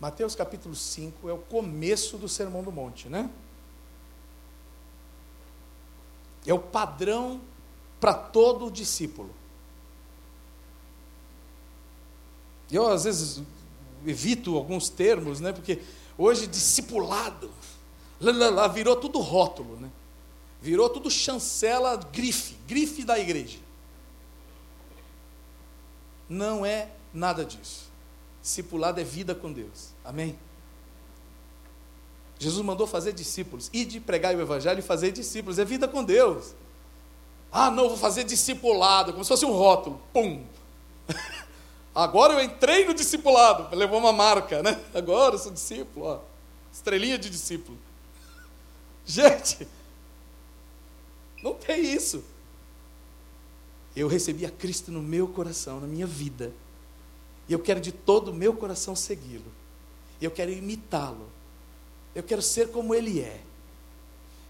[0.00, 3.30] Mateus capítulo 5 é o começo do Sermão do Monte, né?
[6.46, 7.40] É o padrão
[7.98, 9.30] para todo discípulo.
[12.70, 13.42] Eu, às vezes,
[14.04, 15.52] evito alguns termos, né?
[15.52, 15.82] Porque
[16.18, 17.50] hoje discipulado,
[18.20, 19.90] lá, lá, lá, virou tudo rótulo, né?
[20.60, 23.58] Virou tudo chancela, grife, grife da igreja.
[26.28, 27.85] Não é nada disso.
[28.46, 29.88] Discipulado é vida com Deus.
[30.04, 30.38] Amém?
[32.38, 36.04] Jesus mandou fazer discípulos, ir de pregar o evangelho e fazer discípulos, é vida com
[36.04, 36.54] Deus.
[37.50, 40.00] Ah, não, vou fazer discipulado, como se fosse um rótulo.
[40.12, 40.44] Pum!
[41.92, 44.80] Agora eu entrei no discipulado, levou uma marca, né?
[44.94, 46.20] Agora eu sou discípulo, ó.
[46.72, 47.76] Estrelinha de discípulo.
[49.04, 49.66] Gente,
[51.42, 52.22] não tem isso.
[53.96, 56.52] Eu recebi a Cristo no meu coração, na minha vida.
[57.48, 59.52] E eu quero de todo o meu coração segui-lo.
[60.20, 61.30] Eu quero imitá-lo.
[62.14, 63.40] Eu quero ser como ele é.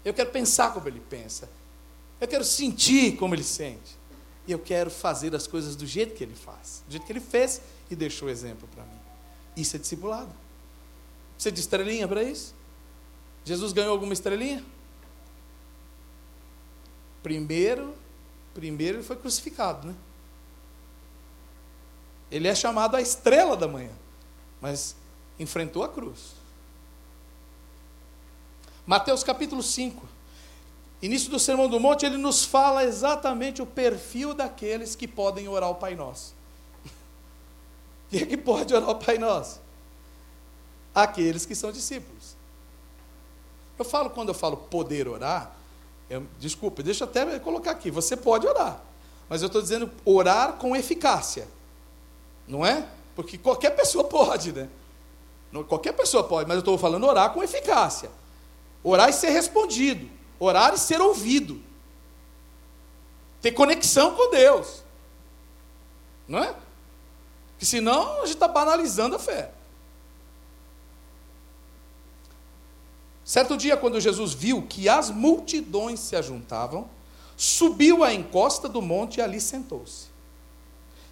[0.03, 1.49] Eu quero pensar como ele pensa.
[2.19, 3.97] Eu quero sentir como ele sente.
[4.47, 7.19] E eu quero fazer as coisas do jeito que ele faz, do jeito que ele
[7.19, 8.99] fez e deixou exemplo para mim.
[9.57, 10.31] Isso é discipulado.
[11.37, 12.55] Você de estrelinha para isso?
[13.43, 14.63] Jesus ganhou alguma estrelinha?
[17.21, 17.93] Primeiro,
[18.53, 19.95] primeiro ele foi crucificado, né?
[22.31, 23.91] Ele é chamado a estrela da manhã,
[24.61, 24.95] mas
[25.39, 26.35] enfrentou a cruz.
[28.85, 30.07] Mateus capítulo 5.
[31.01, 35.69] Início do Sermão do Monte, ele nos fala exatamente o perfil daqueles que podem orar
[35.69, 36.33] o Pai Nosso.
[38.09, 39.61] Quem é que pode orar o Pai Nosso?
[40.95, 42.35] Aqueles que são discípulos.
[43.77, 45.55] Eu falo, quando eu falo poder orar,
[46.09, 48.81] eu, desculpe, deixa eu até colocar aqui, você pode orar.
[49.29, 51.47] Mas eu estou dizendo orar com eficácia.
[52.47, 52.87] Não é?
[53.15, 54.69] Porque qualquer pessoa pode, né?
[55.67, 58.11] Qualquer pessoa pode, mas eu estou falando orar com eficácia.
[58.83, 60.07] Orar e ser respondido.
[60.39, 61.61] Orar e ser ouvido.
[63.41, 64.83] Ter conexão com Deus.
[66.27, 66.53] Não é?
[67.51, 69.51] Porque senão a gente está banalizando a fé.
[73.23, 76.89] Certo dia, quando Jesus viu que as multidões se ajuntavam,
[77.35, 80.07] subiu à encosta do monte e ali sentou-se.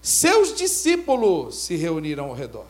[0.06, 2.68] Seus discípulos se reuniram ao redor.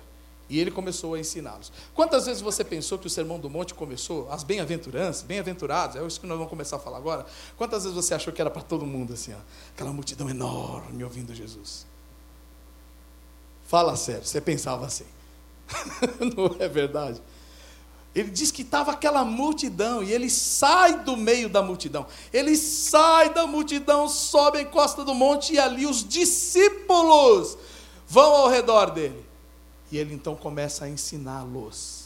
[0.50, 1.69] E ele começou a ensiná-los.
[1.93, 6.17] Quantas vezes você pensou que o Sermão do Monte começou, as bem-aventuranças, bem-aventurados, é isso
[6.17, 7.26] que nós vamos começar a falar agora?
[7.58, 9.38] Quantas vezes você achou que era para todo mundo assim, ó,
[9.74, 11.86] aquela multidão enorme ouvindo Jesus?
[13.67, 15.06] Fala sério, você pensava assim.
[16.38, 17.21] Não é verdade?
[18.15, 22.08] Ele diz que estava aquela multidão e ele sai do meio da multidão.
[22.32, 27.58] Ele sai da multidão, sobe a encosta do monte e ali os discípulos
[28.08, 29.25] vão ao redor dele.
[29.91, 32.06] E ele então começa a ensiná-los.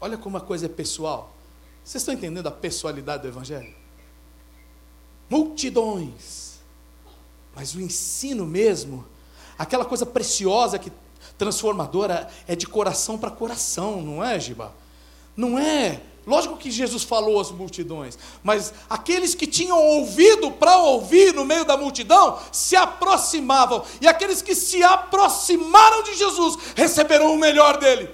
[0.00, 1.32] Olha como a coisa é pessoal.
[1.84, 3.72] Vocês estão entendendo a pessoalidade do Evangelho?
[5.30, 6.58] Multidões.
[7.54, 9.06] Mas o ensino mesmo,
[9.58, 10.92] aquela coisa preciosa que
[11.38, 14.72] transformadora, é de coração para coração, não é, Giba?
[15.36, 21.32] Não é Lógico que Jesus falou às multidões, mas aqueles que tinham ouvido para ouvir
[21.32, 27.38] no meio da multidão se aproximavam, e aqueles que se aproximaram de Jesus receberam o
[27.38, 28.10] melhor dele,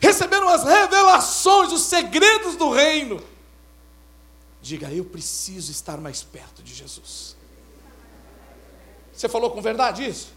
[0.00, 3.22] receberam as revelações, os segredos do reino.
[4.62, 7.36] Diga, eu preciso estar mais perto de Jesus.
[9.16, 10.32] Você falou com verdade isso?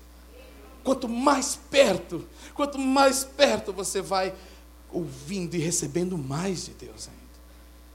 [0.83, 4.33] Quanto mais perto, quanto mais perto você vai
[4.91, 7.19] ouvindo e recebendo mais de Deus ainda.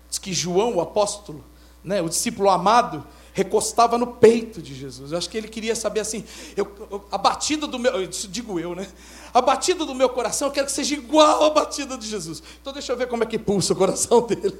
[0.08, 1.44] Diz que João, o apóstolo,
[1.82, 5.10] né, o discípulo amado, recostava no peito de Jesus.
[5.10, 6.24] Eu acho que ele queria saber assim,
[6.56, 8.86] eu, eu, a batida do meu, digo eu, né?
[9.32, 12.42] A batida do meu coração, eu quero que seja igual à batida de Jesus.
[12.60, 14.56] Então deixa eu ver como é que pulsa o coração dele.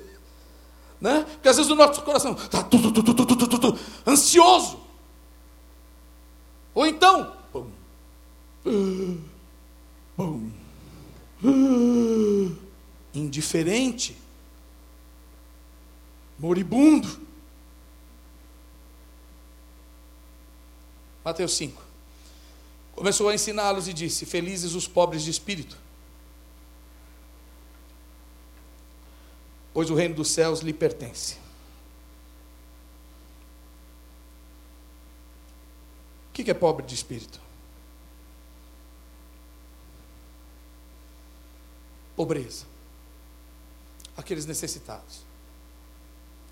[1.00, 1.24] Né?
[1.34, 4.83] Porque às vezes o nosso coração está tudo, tudo, tudo, ansioso.
[6.74, 7.70] Ou então, pum,
[10.16, 10.50] pum,
[13.14, 14.16] indiferente,
[16.38, 17.22] moribundo.
[21.24, 21.80] Mateus 5.
[22.96, 25.78] Começou a ensiná-los e disse: Felizes os pobres de espírito,
[29.72, 31.43] pois o reino dos céus lhe pertence.
[36.34, 37.40] O que é pobre de espírito?
[42.16, 42.64] Pobreza.
[44.16, 45.20] Aqueles necessitados.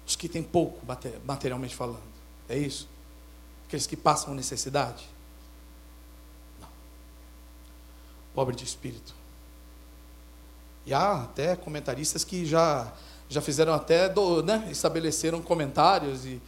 [0.07, 0.87] Os que têm pouco,
[1.25, 2.01] materialmente falando.
[2.49, 2.88] É isso?
[3.66, 5.05] Aqueles que passam necessidade.
[6.61, 6.68] Não.
[8.37, 9.12] Pobre de espírito.
[10.87, 12.92] E há até comentaristas que já,
[13.29, 16.40] já fizeram até, do, né, estabeleceram comentários e,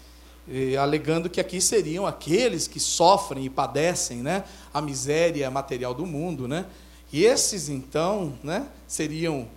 [0.80, 6.46] alegando que aqui seriam aqueles que sofrem e padecem né, a miséria material do mundo,
[6.46, 6.66] né?
[7.12, 9.48] E esses, então, né, seriam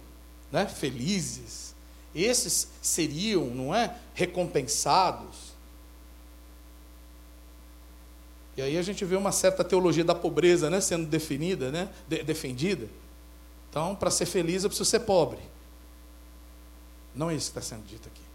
[0.52, 1.76] né, felizes,
[2.14, 5.48] esses seriam, não é, recompensados.
[8.56, 12.24] E aí a gente vê uma certa teologia da pobreza né, sendo definida, né, de,
[12.24, 12.88] defendida.
[13.70, 15.40] Então, para ser feliz, eu preciso ser pobre.
[17.14, 18.27] Não é isso que está sendo dito aqui.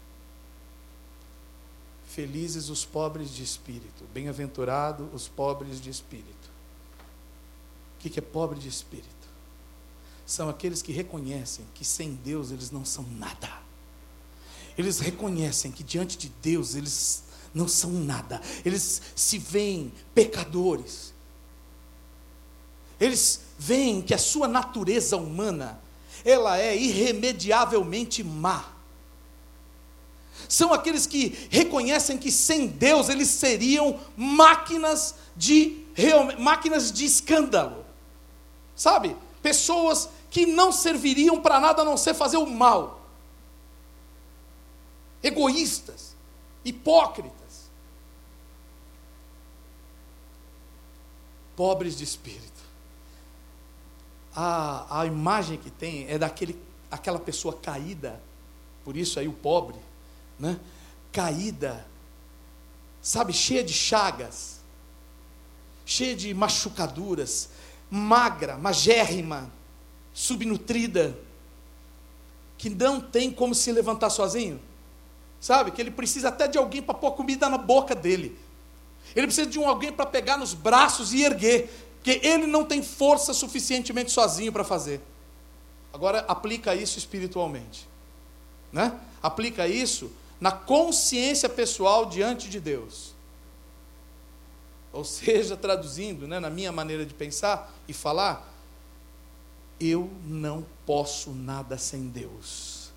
[2.13, 6.43] Felizes os pobres de espírito, bem-aventurados os pobres de espírito
[8.05, 9.07] o que é pobre de espírito?
[10.25, 13.49] São aqueles que reconhecem que sem Deus eles não são nada.
[14.77, 17.23] Eles reconhecem que diante de Deus eles
[17.53, 18.41] não são nada.
[18.65, 21.13] Eles se veem pecadores.
[22.99, 25.79] Eles veem que a sua natureza humana
[26.23, 28.72] ela é irremediavelmente má.
[30.47, 35.83] São aqueles que reconhecem que sem Deus eles seriam máquinas de
[36.39, 37.85] máquinas de escândalo.
[38.75, 39.15] Sabe?
[39.41, 43.01] Pessoas que não serviriam para nada a não ser fazer o mal.
[45.21, 46.15] Egoístas,
[46.65, 47.69] hipócritas,
[51.55, 52.43] pobres de espírito.
[54.35, 56.59] A, a imagem que tem é daquele
[56.93, 58.21] aquela pessoa caída,
[58.85, 59.75] por isso aí o pobre,
[60.39, 60.59] né?
[61.11, 61.85] Caída,
[63.01, 64.59] sabe, cheia de chagas,
[65.85, 67.49] cheia de machucaduras,
[67.89, 69.51] magra, magérrima,
[70.13, 71.17] subnutrida,
[72.57, 74.59] que não tem como se levantar sozinho.
[75.39, 75.71] Sabe?
[75.71, 78.39] Que ele precisa até de alguém para pôr comida na boca dele.
[79.13, 82.81] Ele precisa de um alguém para pegar nos braços e erguer, porque ele não tem
[82.81, 85.01] força suficientemente sozinho para fazer.
[85.91, 87.87] Agora aplica isso espiritualmente,
[88.71, 88.97] né?
[89.21, 93.13] Aplica isso na consciência pessoal diante de Deus.
[94.91, 98.53] Ou seja, traduzindo, né, na minha maneira de pensar e falar,
[99.79, 102.91] eu não posso nada sem Deus.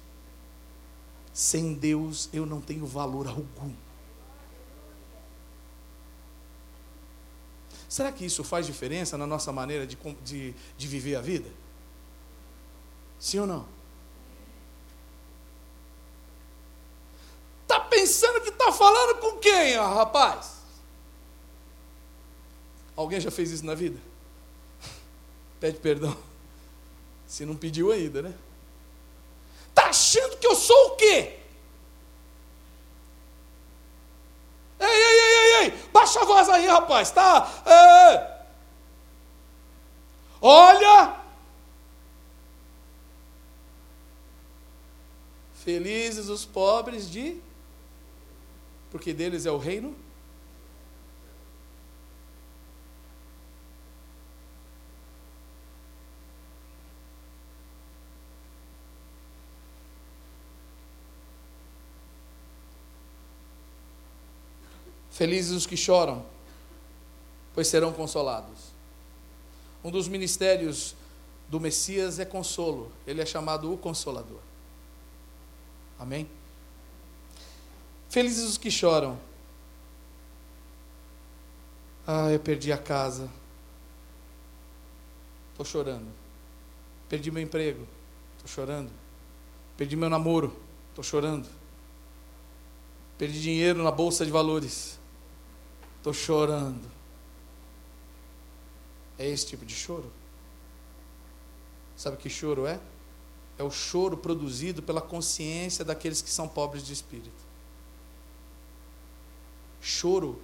[1.33, 3.73] Sem Deus eu não tenho valor algum.
[7.89, 11.49] Será que isso faz diferença na nossa maneira de, de, de viver a vida?
[13.19, 13.76] Sim ou não?
[17.67, 20.59] Está pensando que está falando com quem, rapaz?
[22.95, 23.99] Alguém já fez isso na vida?
[25.59, 26.17] Pede perdão.
[27.27, 28.33] Se não pediu ainda, né?
[29.75, 31.41] Tá achando que eu sou o quê?
[34.79, 37.51] Ei, ei, ei, ei, ei, baixa a voz aí, rapaz, tá?
[37.67, 38.37] É...
[40.41, 41.17] Olha!
[45.55, 47.45] Felizes os pobres de.
[48.91, 49.95] Porque deles é o reino
[65.17, 66.23] Felizes os que choram,
[67.55, 68.71] pois serão consolados.
[69.83, 70.95] Um dos ministérios
[71.49, 74.41] do Messias é consolo, ele é chamado o Consolador.
[75.99, 76.29] Amém?
[78.17, 79.21] Felizes os que choram.
[82.07, 83.29] Ah, eu perdi a casa.
[85.51, 86.11] Estou chorando.
[87.11, 87.87] Perdi meu emprego.
[88.35, 88.91] Estou chorando.
[89.77, 90.57] Perdi meu namoro.
[90.89, 91.47] Estou chorando.
[93.19, 94.99] Perdi dinheiro na bolsa de valores.
[95.99, 96.91] Estou chorando.
[99.19, 100.11] É esse tipo de choro?
[101.95, 102.81] Sabe que choro é?
[103.59, 107.46] É o choro produzido pela consciência daqueles que são pobres de espírito.
[109.87, 110.43] Choro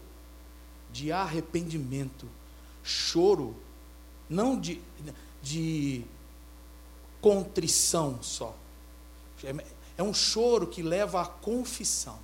[0.93, 2.28] de arrependimento.
[2.84, 3.57] Choro,
[4.28, 4.80] não de,
[5.43, 6.05] de
[7.20, 8.57] contrição só.
[9.99, 12.20] É um choro que leva à confissão.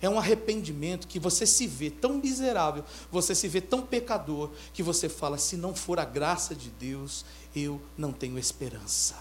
[0.00, 4.84] É um arrependimento que você se vê tão miserável, você se vê tão pecador, que
[4.84, 7.24] você fala: se não for a graça de Deus,
[7.56, 9.16] eu não tenho esperança.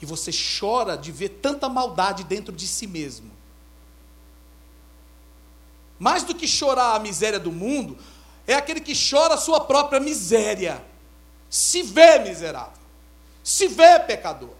[0.00, 3.35] E você chora de ver tanta maldade dentro de si mesmo.
[5.98, 7.96] Mais do que chorar a miséria do mundo,
[8.46, 10.84] é aquele que chora a sua própria miséria.
[11.48, 12.78] Se vê miserável,
[13.42, 14.54] se vê pecador.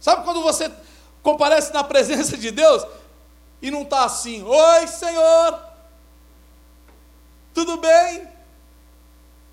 [0.00, 0.72] Sabe quando você
[1.22, 2.84] comparece na presença de Deus
[3.60, 5.62] e não está assim: Oi, Senhor,
[7.52, 8.28] tudo bem?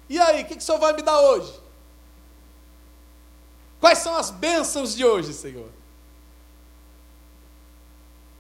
[0.07, 1.51] E aí, o que, que o Senhor vai me dar hoje?
[3.79, 5.69] Quais são as bênçãos de hoje, Senhor?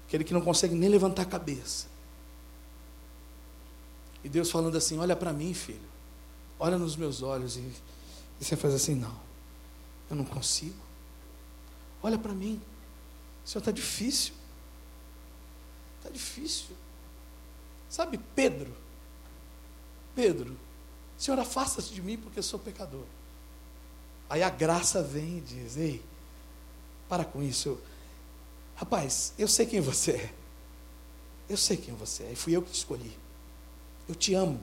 [0.07, 1.87] Aquele que não consegue nem levantar a cabeça.
[4.23, 5.87] E Deus falando assim: Olha para mim, filho,
[6.59, 7.57] olha nos meus olhos.
[7.57, 7.59] E,
[8.39, 9.15] e você faz assim: Não,
[10.09, 10.83] eu não consigo.
[12.01, 12.61] Olha para mim.
[13.43, 14.33] Senhor, está difícil.
[15.99, 16.75] Está difícil.
[17.89, 18.75] Sabe, Pedro?
[20.15, 20.57] Pedro,
[21.17, 23.05] Senhor, afasta-se de mim porque eu sou pecador.
[24.29, 26.03] Aí a graça vem e diz: Ei,
[27.07, 27.79] para com isso.
[28.75, 30.33] Rapaz, eu sei quem você é.
[31.47, 32.31] Eu sei quem você é.
[32.33, 33.17] E fui eu que te escolhi.
[34.07, 34.59] Eu te amo.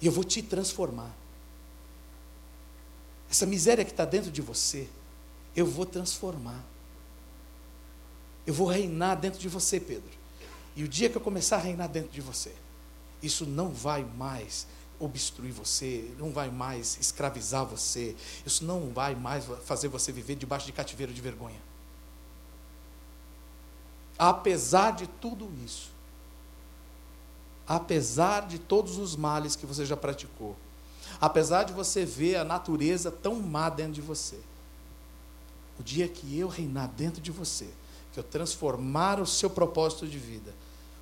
[0.00, 1.10] E eu vou te transformar.
[3.30, 4.88] Essa miséria que está dentro de você,
[5.54, 6.62] eu vou transformar.
[8.46, 10.10] Eu vou reinar dentro de você, Pedro.
[10.74, 12.54] E o dia que eu começar a reinar dentro de você,
[13.22, 14.66] isso não vai mais
[15.00, 18.16] obstruir você, não vai mais escravizar você,
[18.46, 21.67] isso não vai mais fazer você viver debaixo de cativeiro de vergonha.
[24.18, 25.90] Apesar de tudo isso,
[27.66, 30.56] apesar de todos os males que você já praticou,
[31.20, 34.40] apesar de você ver a natureza tão má dentro de você,
[35.78, 37.68] o dia que eu reinar dentro de você,
[38.12, 40.52] que eu transformar o seu propósito de vida,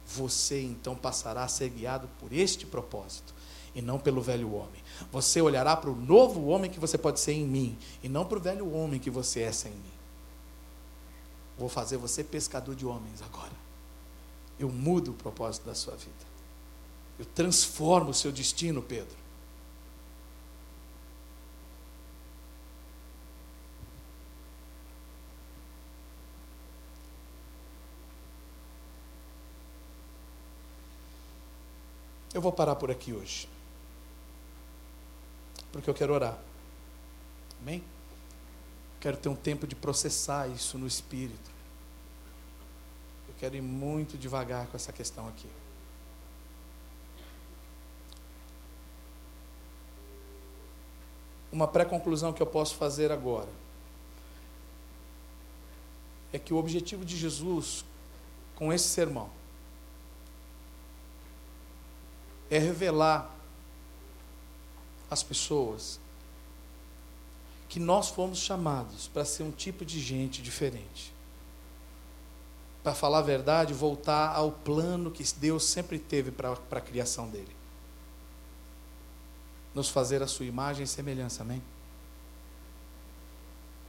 [0.07, 3.35] você então passará a ser guiado por este propósito
[3.75, 4.83] e não pelo velho homem.
[5.11, 8.39] Você olhará para o novo homem que você pode ser em mim e não para
[8.39, 9.96] o velho homem que você é sem mim.
[11.59, 13.53] Vou fazer você pescador de homens agora.
[14.59, 16.15] Eu mudo o propósito da sua vida.
[17.19, 19.17] Eu transformo o seu destino, Pedro.
[32.35, 33.49] Eu vou parar por aqui hoje.
[35.73, 36.39] Porque eu quero orar.
[37.63, 37.83] Amém?
[39.01, 41.51] Quero ter um tempo de processar isso no espírito.
[43.29, 45.49] Eu quero ir muito devagar com essa questão aqui.
[51.53, 53.49] Uma pré-conclusão que eu posso fazer agora
[56.33, 57.85] é que o objetivo de Jesus
[58.55, 59.31] com esse sermão
[62.51, 63.31] é revelar
[65.11, 66.01] às pessoas
[67.77, 71.12] que nós fomos chamados para ser um tipo de gente diferente.
[72.83, 77.55] Para falar a verdade, voltar ao plano que Deus sempre teve para a criação dele.
[79.74, 81.62] Nos fazer a sua imagem e semelhança, amém?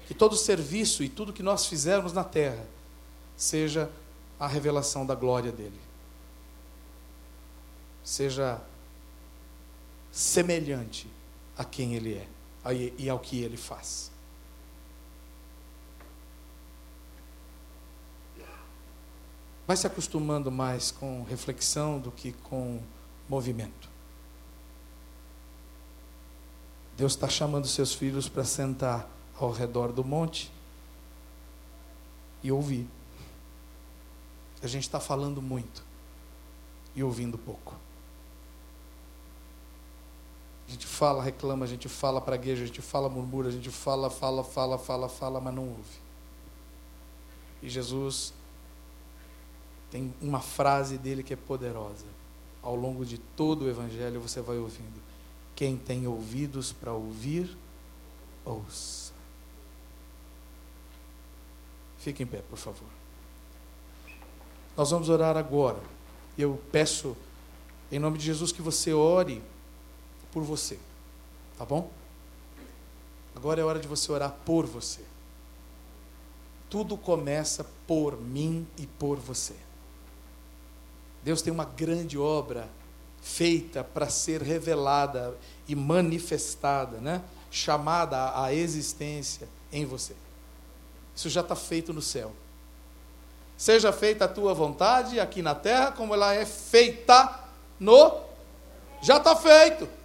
[0.06, 2.68] Que todo serviço e tudo que nós fizermos na terra
[3.38, 3.90] seja
[4.38, 5.80] a revelação da glória dele
[8.04, 8.62] seja
[10.12, 11.08] semelhante
[11.58, 12.28] a quem ele é
[12.74, 14.12] e ao que ele faz.
[19.68, 22.82] Vai se acostumando mais com reflexão do que com
[23.28, 23.90] movimento.
[26.96, 29.08] Deus está chamando seus filhos para sentar
[29.38, 30.50] ao redor do monte
[32.42, 32.88] e ouvir.
[34.64, 35.84] A gente está falando muito
[36.96, 37.76] e ouvindo pouco.
[40.68, 44.10] A gente fala, reclama, a gente fala, pragueja, a gente fala, murmura, a gente fala,
[44.10, 46.08] fala, fala, fala, fala, mas não ouve.
[47.64, 48.34] E Jesus
[49.90, 52.06] tem uma frase dele que é poderosa.
[52.62, 55.02] Ao longo de todo o Evangelho você vai ouvindo.
[55.56, 57.58] Quem tem ouvidos para ouvir,
[58.44, 59.14] ouça.
[61.98, 62.88] Fique em pé, por favor.
[64.76, 65.82] Nós vamos orar agora.
[66.38, 67.16] Eu peço,
[67.92, 69.42] em nome de Jesus, que você ore
[70.38, 70.78] por você.
[71.58, 71.90] Tá bom?
[73.36, 75.02] Agora é hora de você orar por você.
[76.70, 79.56] Tudo começa por mim e por você.
[81.24, 82.70] Deus tem uma grande obra
[83.20, 85.36] feita para ser revelada
[85.68, 87.24] e manifestada, né?
[87.50, 90.16] chamada à existência em você.
[91.16, 92.32] Isso já está feito no céu.
[93.58, 97.40] Seja feita a tua vontade aqui na terra, como ela é feita
[97.80, 98.22] no.
[99.02, 99.97] Já está feito.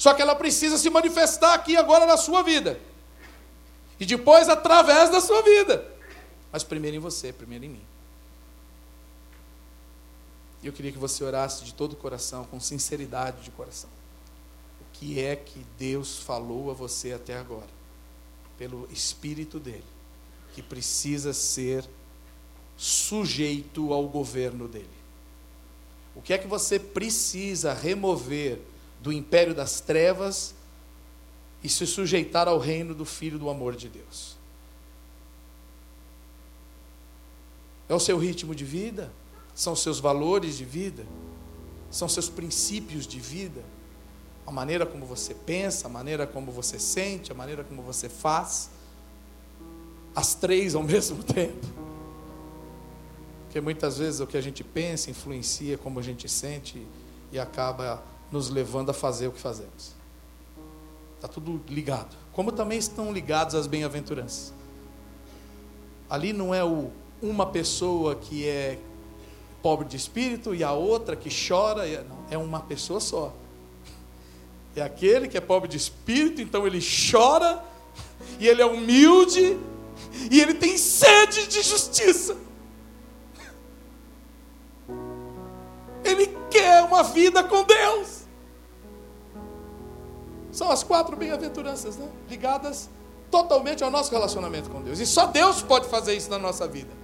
[0.00, 2.80] Só que ela precisa se manifestar aqui agora na sua vida.
[4.00, 5.86] E depois através da sua vida.
[6.50, 7.84] Mas primeiro em você, primeiro em mim.
[10.62, 13.90] E eu queria que você orasse de todo o coração, com sinceridade de coração.
[14.80, 17.68] O que é que Deus falou a você até agora?
[18.56, 19.84] Pelo Espírito dele,
[20.54, 21.86] que precisa ser
[22.74, 24.88] sujeito ao governo dele.
[26.14, 28.62] O que é que você precisa remover
[29.00, 30.54] do império das trevas
[31.62, 34.36] e se sujeitar ao reino do Filho do amor de Deus.
[37.88, 39.10] É o seu ritmo de vida?
[39.54, 41.04] São seus valores de vida?
[41.90, 43.62] São seus princípios de vida?
[44.46, 48.70] A maneira como você pensa, a maneira como você sente, a maneira como você faz?
[50.14, 51.66] As três ao mesmo tempo?
[53.44, 56.86] Porque muitas vezes o que a gente pensa influencia como a gente sente
[57.32, 58.00] e acaba
[58.30, 59.94] nos levando a fazer o que fazemos.
[61.16, 62.16] Está tudo ligado.
[62.32, 64.54] Como também estão ligados as bem-aventuranças.
[66.08, 68.78] Ali não é o, uma pessoa que é
[69.62, 71.84] pobre de espírito e a outra que chora.
[72.04, 73.32] Não, é uma pessoa só.
[74.76, 76.78] É aquele que é pobre de espírito, então ele
[77.10, 77.60] chora,
[78.38, 79.58] e ele é humilde,
[80.30, 82.36] e ele tem sede de justiça.
[86.04, 88.19] Ele quer uma vida com Deus.
[90.52, 92.08] São as quatro bem-aventuranças, né?
[92.28, 92.88] Ligadas
[93.30, 94.98] totalmente ao nosso relacionamento com Deus.
[94.98, 97.00] E só Deus pode fazer isso na nossa vida.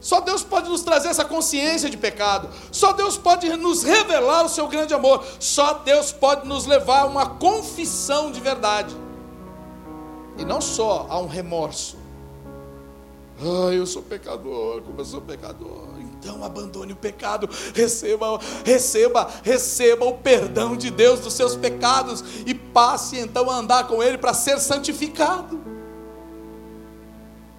[0.00, 2.48] Só Deus pode nos trazer essa consciência de pecado.
[2.72, 5.24] Só Deus pode nos revelar o seu grande amor.
[5.38, 8.96] Só Deus pode nos levar a uma confissão de verdade.
[10.36, 11.96] E não só a um remorso.
[13.40, 15.91] Ai, eu sou pecador, como eu sou pecador.
[16.22, 22.54] Então abandone o pecado, receba, receba, receba o perdão de Deus dos seus pecados e
[22.54, 25.60] passe então a andar com Ele para ser santificado.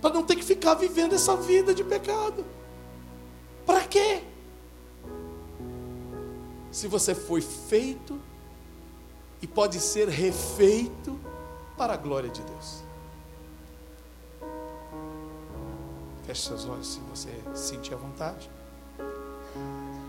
[0.02, 2.46] Para não ter que ficar vivendo essa vida de pecado.
[3.66, 4.24] Para quê?
[6.72, 8.18] Se você foi feito
[9.42, 11.20] e pode ser refeito
[11.76, 12.83] para a glória de Deus.
[16.26, 18.50] Feche seus olhos se você sentir a vontade.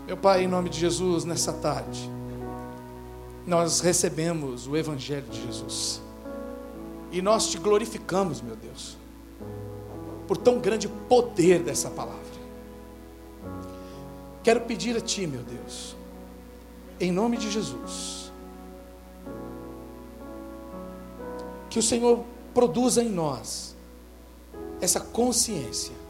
[0.07, 2.09] Meu Pai, em nome de Jesus, nessa tarde,
[3.45, 6.01] nós recebemos o Evangelho de Jesus.
[7.11, 8.97] E nós te glorificamos, meu Deus,
[10.27, 12.23] por tão grande poder dessa palavra.
[14.41, 15.95] Quero pedir a Ti, meu Deus,
[16.99, 18.31] em nome de Jesus,
[21.69, 23.75] que o Senhor produza em nós
[24.79, 26.04] essa consciência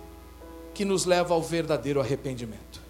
[0.76, 2.82] que nos leva ao verdadeiro arrependimento.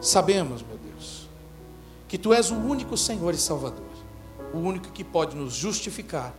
[0.00, 1.28] Sabemos, meu Deus,
[2.08, 3.84] que Tu és o único Senhor e Salvador,
[4.54, 6.34] o único que pode nos justificar,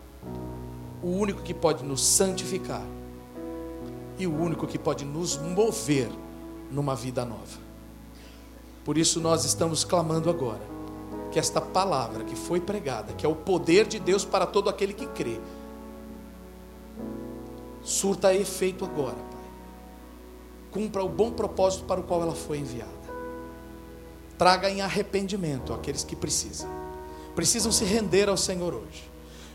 [1.04, 2.84] o único que pode nos santificar
[4.18, 6.10] e o único que pode nos mover
[6.72, 7.60] numa vida nova.
[8.84, 10.76] Por isso nós estamos clamando agora
[11.32, 14.94] que esta palavra que foi pregada, que é o poder de Deus para todo aquele
[14.94, 15.40] que crê,
[17.86, 19.46] surta efeito agora, Pai.
[20.72, 22.92] Cumpra o bom propósito para o qual ela foi enviada.
[24.38, 26.70] Traga em arrependimento aqueles que precisam.
[27.34, 29.10] Precisam se render ao Senhor hoje.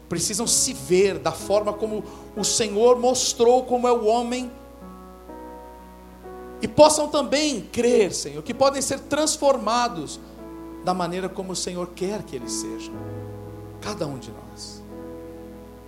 [0.08, 2.02] Precisam se ver da forma como
[2.36, 4.50] o Senhor mostrou como é o homem.
[6.62, 10.20] E possam também crer, Senhor, que podem ser transformados
[10.84, 12.94] da maneira como o Senhor quer que eles sejam.
[13.80, 14.79] Cada um de nós.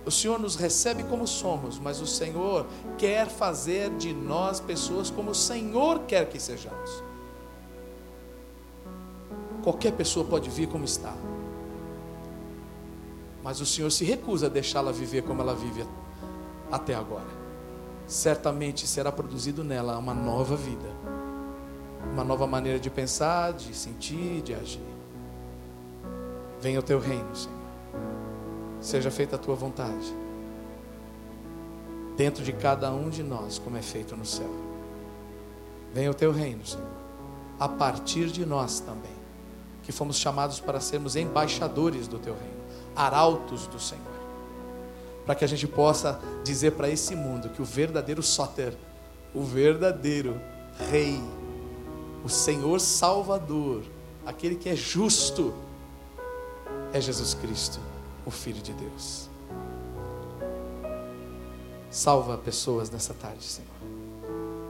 [0.05, 2.65] O Senhor nos recebe como somos, mas o Senhor
[2.97, 7.03] quer fazer de nós pessoas como o Senhor quer que sejamos.
[9.63, 11.13] Qualquer pessoa pode vir como está,
[13.41, 15.85] mas o Senhor se recusa a deixá-la viver como ela vive
[16.69, 17.43] até agora.
[18.05, 20.89] Certamente será produzido nela uma nova vida,
[22.11, 24.81] uma nova maneira de pensar, de sentir, de agir.
[26.59, 27.62] Venha o teu reino, Senhor.
[28.83, 30.13] Seja feita a tua vontade.
[32.17, 34.49] Dentro de cada um de nós, como é feito no céu.
[35.93, 36.85] Venha o teu reino, Senhor.
[37.57, 39.13] A partir de nós também,
[39.83, 42.61] que fomos chamados para sermos embaixadores do teu reino,
[42.93, 44.03] arautos do Senhor.
[45.25, 48.73] Para que a gente possa dizer para esse mundo que o verdadeiro Soter,
[49.33, 50.39] o verdadeiro
[50.91, 51.23] Rei,
[52.25, 53.83] o Senhor Salvador,
[54.25, 55.53] aquele que é justo,
[56.91, 57.79] é Jesus Cristo,
[58.25, 59.29] o Filho de Deus.
[61.89, 63.69] Salva pessoas nessa tarde, Senhor.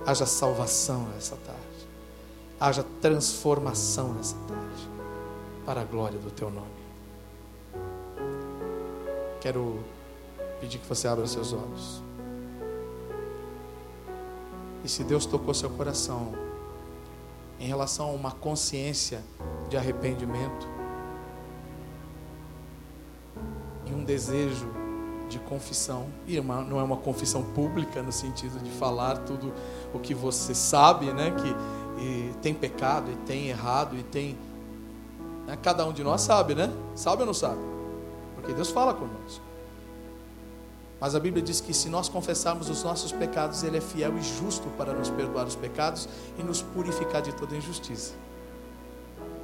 [0.06, 1.62] Haja salvação nessa tarde.
[2.60, 4.90] Haja transformação nessa tarde.
[5.66, 6.68] Para a glória do Teu nome.
[9.40, 9.80] Quero
[10.60, 12.04] pedir que você abra seus olhos.
[14.84, 16.34] E se Deus tocou seu coração
[17.60, 19.24] em relação a uma consciência
[19.70, 20.73] de arrependimento
[23.94, 24.68] um desejo
[25.30, 29.54] de confissão, e não é uma confissão pública no sentido de falar tudo
[29.94, 31.56] o que você sabe, né, que
[32.42, 34.38] tem pecado e tem errado e tem
[35.48, 36.72] né, cada um de nós sabe, né?
[36.96, 37.60] Sabe ou não sabe?
[38.36, 39.44] Porque Deus fala conosco.
[41.00, 44.22] Mas a Bíblia diz que se nós confessarmos os nossos pecados, Ele é fiel e
[44.22, 48.14] justo para nos perdoar os pecados e nos purificar de toda injustiça.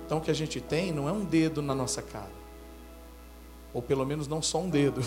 [0.05, 2.31] Então o que a gente tem não é um dedo na nossa cara,
[3.73, 5.01] ou pelo menos não só um dedo,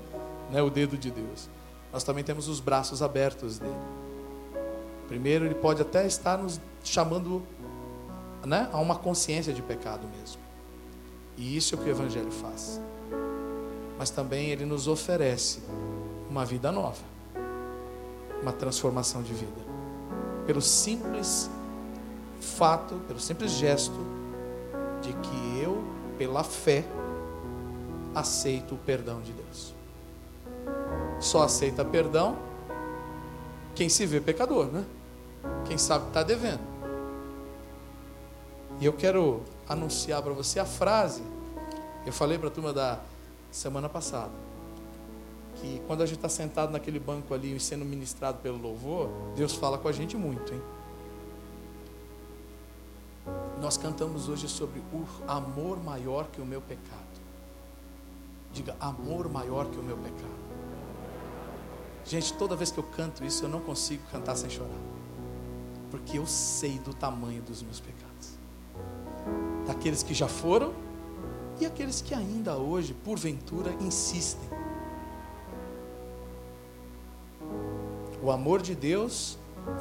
[0.50, 1.48] né, o dedo de Deus.
[1.92, 3.74] Nós também temos os braços abertos dele.
[5.06, 7.42] Primeiro, ele pode até estar nos chamando
[8.44, 10.40] né, a uma consciência de pecado mesmo.
[11.36, 12.80] E isso é o que o Evangelho faz.
[13.98, 15.60] Mas também ele nos oferece
[16.28, 17.02] uma vida nova,
[18.42, 19.68] uma transformação de vida.
[20.46, 21.50] Pelo simples
[22.40, 23.98] fato, pelo simples gesto
[25.00, 25.82] de que eu,
[26.16, 26.84] pela fé,
[28.18, 29.74] aceito o perdão de Deus.
[31.20, 32.36] Só aceita perdão
[33.74, 34.84] quem se vê pecador, né?
[35.66, 36.60] Quem sabe que está devendo.
[38.80, 41.22] E eu quero anunciar para você a frase.
[42.06, 43.00] Eu falei para a turma da
[43.50, 44.48] semana passada
[45.60, 49.54] que quando a gente está sentado naquele banco ali e sendo ministrado pelo louvor, Deus
[49.54, 50.62] fala com a gente muito, hein?
[53.60, 56.97] Nós cantamos hoje sobre o amor maior que o meu pecado.
[58.58, 60.36] Diga, amor maior que o meu pecado.
[62.04, 64.80] Gente, toda vez que eu canto isso, eu não consigo cantar sem chorar.
[65.92, 68.36] Porque eu sei do tamanho dos meus pecados.
[69.64, 70.74] Daqueles que já foram
[71.60, 74.50] e aqueles que ainda hoje, porventura, insistem.
[78.20, 79.38] O amor de Deus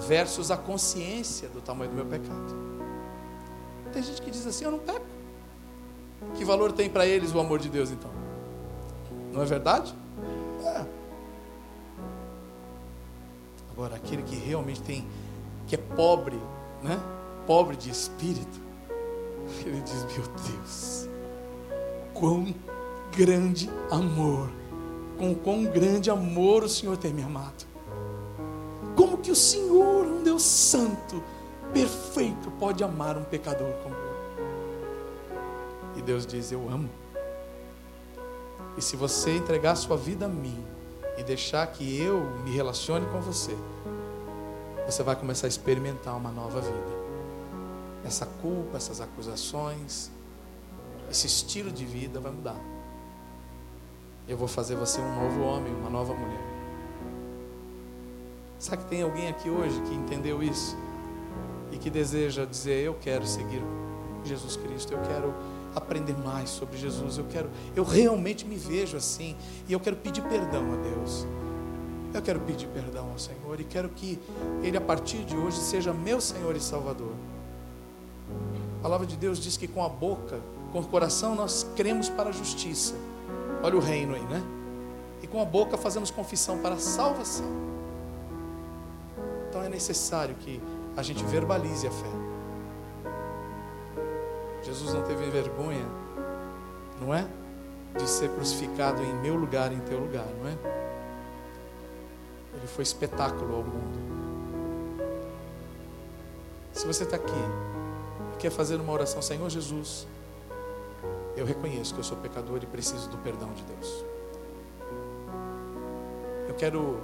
[0.07, 2.55] versus a consciência do tamanho do meu pecado.
[3.91, 5.07] Tem gente que diz assim: Eu não peco.
[6.35, 8.16] Que valor tem para eles o amor de Deus então?
[9.37, 9.93] Não é verdade?
[10.65, 10.83] É.
[13.71, 15.07] Agora, aquele que realmente tem,
[15.67, 16.41] que é pobre,
[16.81, 16.99] né?
[17.45, 18.59] Pobre de espírito,
[19.63, 21.07] ele diz: Meu Deus,
[22.15, 22.55] quão
[23.15, 24.49] grande amor,
[25.19, 27.67] com quão grande amor o Senhor tem me amado.
[28.95, 31.23] Como que o Senhor, um Deus santo,
[31.71, 34.17] perfeito, pode amar um pecador como eu?
[35.95, 36.89] E Deus diz: Eu amo.
[38.77, 40.63] E se você entregar sua vida a mim
[41.17, 43.57] e deixar que eu me relacione com você,
[44.85, 46.97] você vai começar a experimentar uma nova vida.
[48.05, 50.11] Essa culpa, essas acusações,
[51.09, 52.59] esse estilo de vida vai mudar.
[54.27, 56.45] Eu vou fazer você um novo homem, uma nova mulher.
[58.59, 60.77] Será que tem alguém aqui hoje que entendeu isso?
[61.71, 63.61] E que deseja dizer: Eu quero seguir
[64.23, 65.33] Jesus Cristo, eu quero
[65.77, 69.35] aprender mais sobre Jesus, eu quero, eu realmente me vejo assim,
[69.67, 71.25] e eu quero pedir perdão a Deus.
[72.13, 74.19] Eu quero pedir perdão ao Senhor e quero que
[74.63, 77.11] Ele, a partir de hoje, seja meu Senhor e Salvador.
[78.79, 80.39] A palavra de Deus diz que com a boca,
[80.71, 82.95] com o coração, nós cremos para a justiça.
[83.61, 84.41] Olha o reino aí, né?
[85.21, 87.45] E com a boca fazemos confissão para a salvação.
[89.49, 90.61] Então é necessário que
[90.95, 92.26] a gente verbalize a fé.
[94.67, 95.85] Jesus não teve vergonha,
[96.99, 97.25] não é?
[97.97, 100.57] De ser crucificado em meu lugar, em teu lugar, não é?
[102.53, 103.97] Ele foi espetáculo ao mundo.
[106.73, 107.31] Se você está aqui
[108.33, 110.05] e quer fazer uma oração, Senhor Jesus,
[111.37, 114.03] eu reconheço que eu sou pecador e preciso do perdão de Deus.
[116.45, 116.99] Eu quero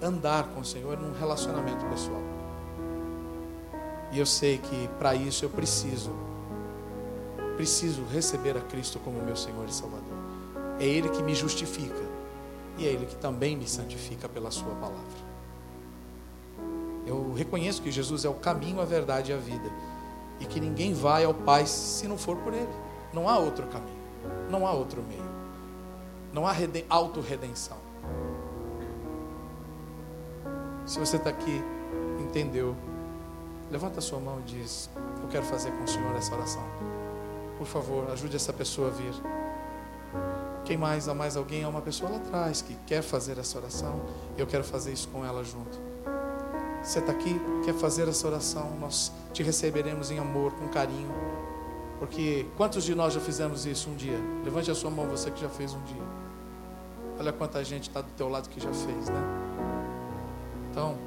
[0.00, 2.22] andar com o Senhor num relacionamento pessoal.
[4.12, 6.31] E eu sei que para isso eu preciso,
[7.62, 10.18] preciso receber a Cristo como meu Senhor e Salvador.
[10.80, 12.02] É Ele que me justifica
[12.76, 15.22] e é Ele que também me santifica pela Sua palavra.
[17.06, 19.70] Eu reconheço que Jesus é o caminho, a verdade e a vida,
[20.40, 22.68] e que ninguém vai ao Pai se não for por Ele.
[23.12, 24.02] Não há outro caminho,
[24.50, 25.30] não há outro meio,
[26.32, 26.56] não há
[26.88, 27.78] autorredenção.
[30.84, 31.62] Se você está aqui,
[32.18, 32.74] entendeu,
[33.70, 34.90] levanta a sua mão e diz:
[35.22, 37.01] Eu quero fazer com o Senhor essa oração.
[37.62, 39.14] Por favor, ajude essa pessoa a vir.
[40.64, 41.08] Quem mais?
[41.08, 41.62] Há mais alguém?
[41.62, 44.00] Há uma pessoa lá atrás que quer fazer essa oração.
[44.36, 45.78] Eu quero fazer isso com ela junto.
[46.82, 48.76] Você está aqui, quer fazer essa oração?
[48.80, 51.08] Nós te receberemos em amor, com carinho.
[52.00, 54.18] Porque quantos de nós já fizemos isso um dia?
[54.44, 56.02] Levante a sua mão, você que já fez um dia.
[57.16, 59.22] Olha quanta gente está do teu lado que já fez, né?
[60.68, 60.98] Então,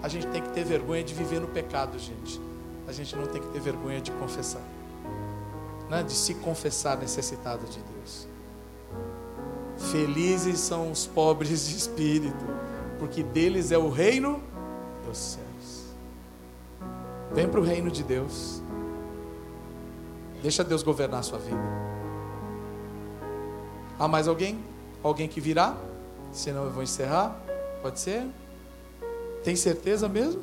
[0.00, 2.40] a gente tem que ter vergonha de viver no pecado, gente.
[2.86, 4.62] A gente não tem que ter vergonha de confessar,
[5.88, 6.02] né?
[6.02, 8.28] de se confessar necessitado de Deus.
[9.90, 12.44] Felizes são os pobres de espírito,
[12.98, 14.42] porque deles é o reino
[15.06, 15.48] dos céus.
[17.32, 18.60] Vem para o reino de Deus.
[20.42, 21.60] Deixa Deus governar a sua vida.
[23.98, 24.58] Há mais alguém?
[25.02, 25.76] Alguém que virá?
[26.32, 27.36] Senão eu vou encerrar.
[27.82, 28.26] Pode ser?
[29.42, 30.42] Tem certeza mesmo?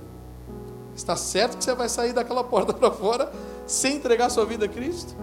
[0.95, 3.31] Está certo que você vai sair daquela porta para fora
[3.67, 5.15] sem entregar sua vida a Cristo?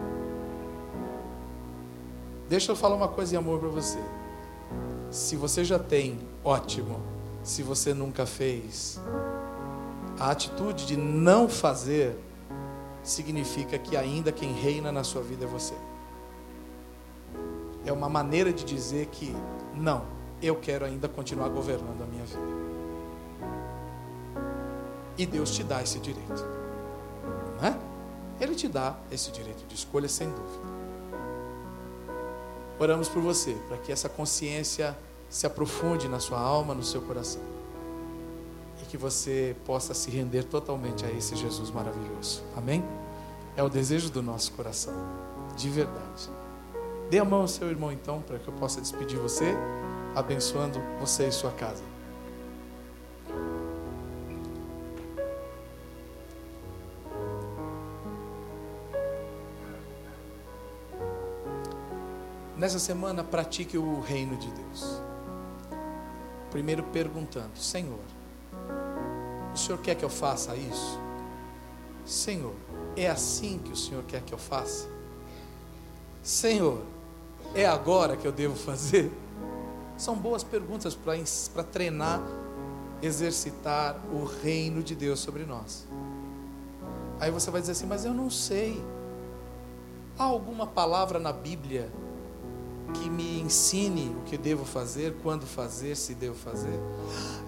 [2.53, 3.99] Deixa eu falar uma coisa em amor para você.
[5.11, 7.01] Se você já tem, ótimo.
[7.43, 9.01] Se você nunca fez,
[10.21, 12.15] a atitude de não fazer
[13.03, 15.73] significa que ainda quem reina na sua vida é você.
[17.87, 19.35] É uma maneira de dizer que
[19.75, 20.05] não,
[20.43, 22.43] eu quero ainda continuar governando a minha vida.
[25.17, 26.45] E Deus te dá esse direito.
[27.59, 27.79] Não é?
[28.39, 30.82] Ele te dá esse direito de escolha sem dúvida.
[32.79, 34.97] Oramos por você, para que essa consciência
[35.29, 37.43] se aprofunde na sua alma, no seu coração.
[38.83, 42.43] E que você possa se render totalmente a esse Jesus maravilhoso.
[42.57, 42.85] Amém?
[43.57, 44.95] É o desejo do nosso coração,
[45.57, 46.31] de verdade.
[47.11, 49.55] Dê a mão ao seu irmão então, para que eu possa despedir você,
[50.15, 51.92] abençoando você e sua casa.
[62.63, 65.03] Nessa semana, pratique o reino de Deus.
[66.49, 67.99] Primeiro perguntando: Senhor,
[69.53, 70.97] o Senhor quer que eu faça isso?
[72.07, 72.55] Senhor,
[72.97, 74.89] é assim que o Senhor quer que eu faça?
[76.23, 76.81] Senhor,
[77.53, 79.11] é agora que eu devo fazer?
[79.99, 80.97] São boas perguntas
[81.53, 82.23] para treinar,
[83.03, 85.85] exercitar o reino de Deus sobre nós.
[87.19, 88.81] Aí você vai dizer assim, mas eu não sei.
[90.17, 91.91] Há alguma palavra na Bíblia
[92.95, 96.79] que me ensine o que devo fazer, quando fazer, se devo fazer.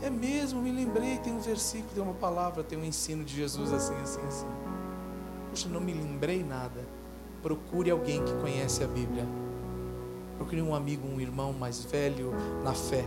[0.02, 3.72] É mesmo, me lembrei, tem um versículo, tem uma palavra, tem um ensino de Jesus
[3.72, 4.46] assim, assim, assim.
[5.50, 6.80] Puxa, não me lembrei nada.
[7.42, 9.26] Procure alguém que conhece a Bíblia.
[10.36, 12.32] Procure um amigo, um irmão mais velho
[12.62, 13.04] na fé.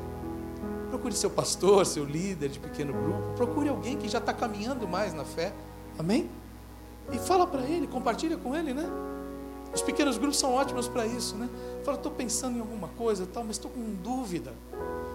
[0.90, 3.34] Procure seu pastor, seu líder de pequeno grupo.
[3.36, 5.54] Procure alguém que já está caminhando mais na fé.
[5.98, 6.30] Amém?
[7.12, 8.86] E fala para ele, compartilha com ele, né?
[9.78, 11.48] Os pequenos grupos são ótimos para isso, né?
[11.84, 14.52] Fala, estou pensando em alguma coisa, tal, mas estou com dúvida.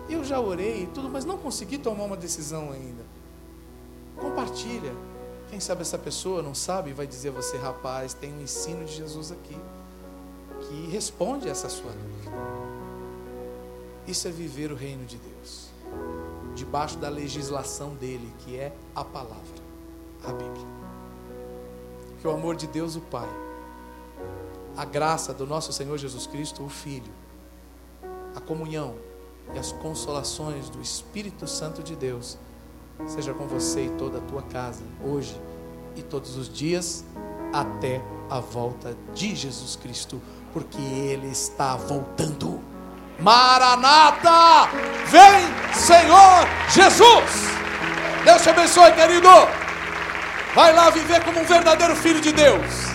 [0.08, 3.04] Eu já orei e tudo, mas não consegui tomar uma decisão ainda.
[4.20, 4.94] Compartilha.
[5.50, 8.94] Quem sabe essa pessoa não sabe vai dizer a você, rapaz, tem um ensino de
[8.94, 9.58] Jesus aqui
[10.60, 12.30] que responde essa sua dúvida.
[14.06, 15.70] Isso é viver o reino de Deus,
[16.54, 19.62] debaixo da legislação dele, que é a palavra,
[20.24, 20.66] a Bíblia.
[22.20, 23.28] Que o amor de Deus, o Pai,
[24.76, 27.12] a graça do nosso Senhor Jesus Cristo, o Filho,
[28.34, 28.94] a comunhão
[29.54, 32.38] e as consolações do Espírito Santo de Deus,
[33.06, 35.38] seja com você e toda a tua casa, hoje
[35.96, 37.04] e todos os dias,
[37.52, 40.20] até a volta de Jesus Cristo,
[40.52, 42.60] porque Ele está voltando.
[43.18, 44.70] Maranata!
[45.06, 47.52] Vem, Senhor Jesus!
[48.24, 49.28] Deus te abençoe, querido!
[50.54, 52.91] Vai lá viver como um verdadeiro filho de Deus.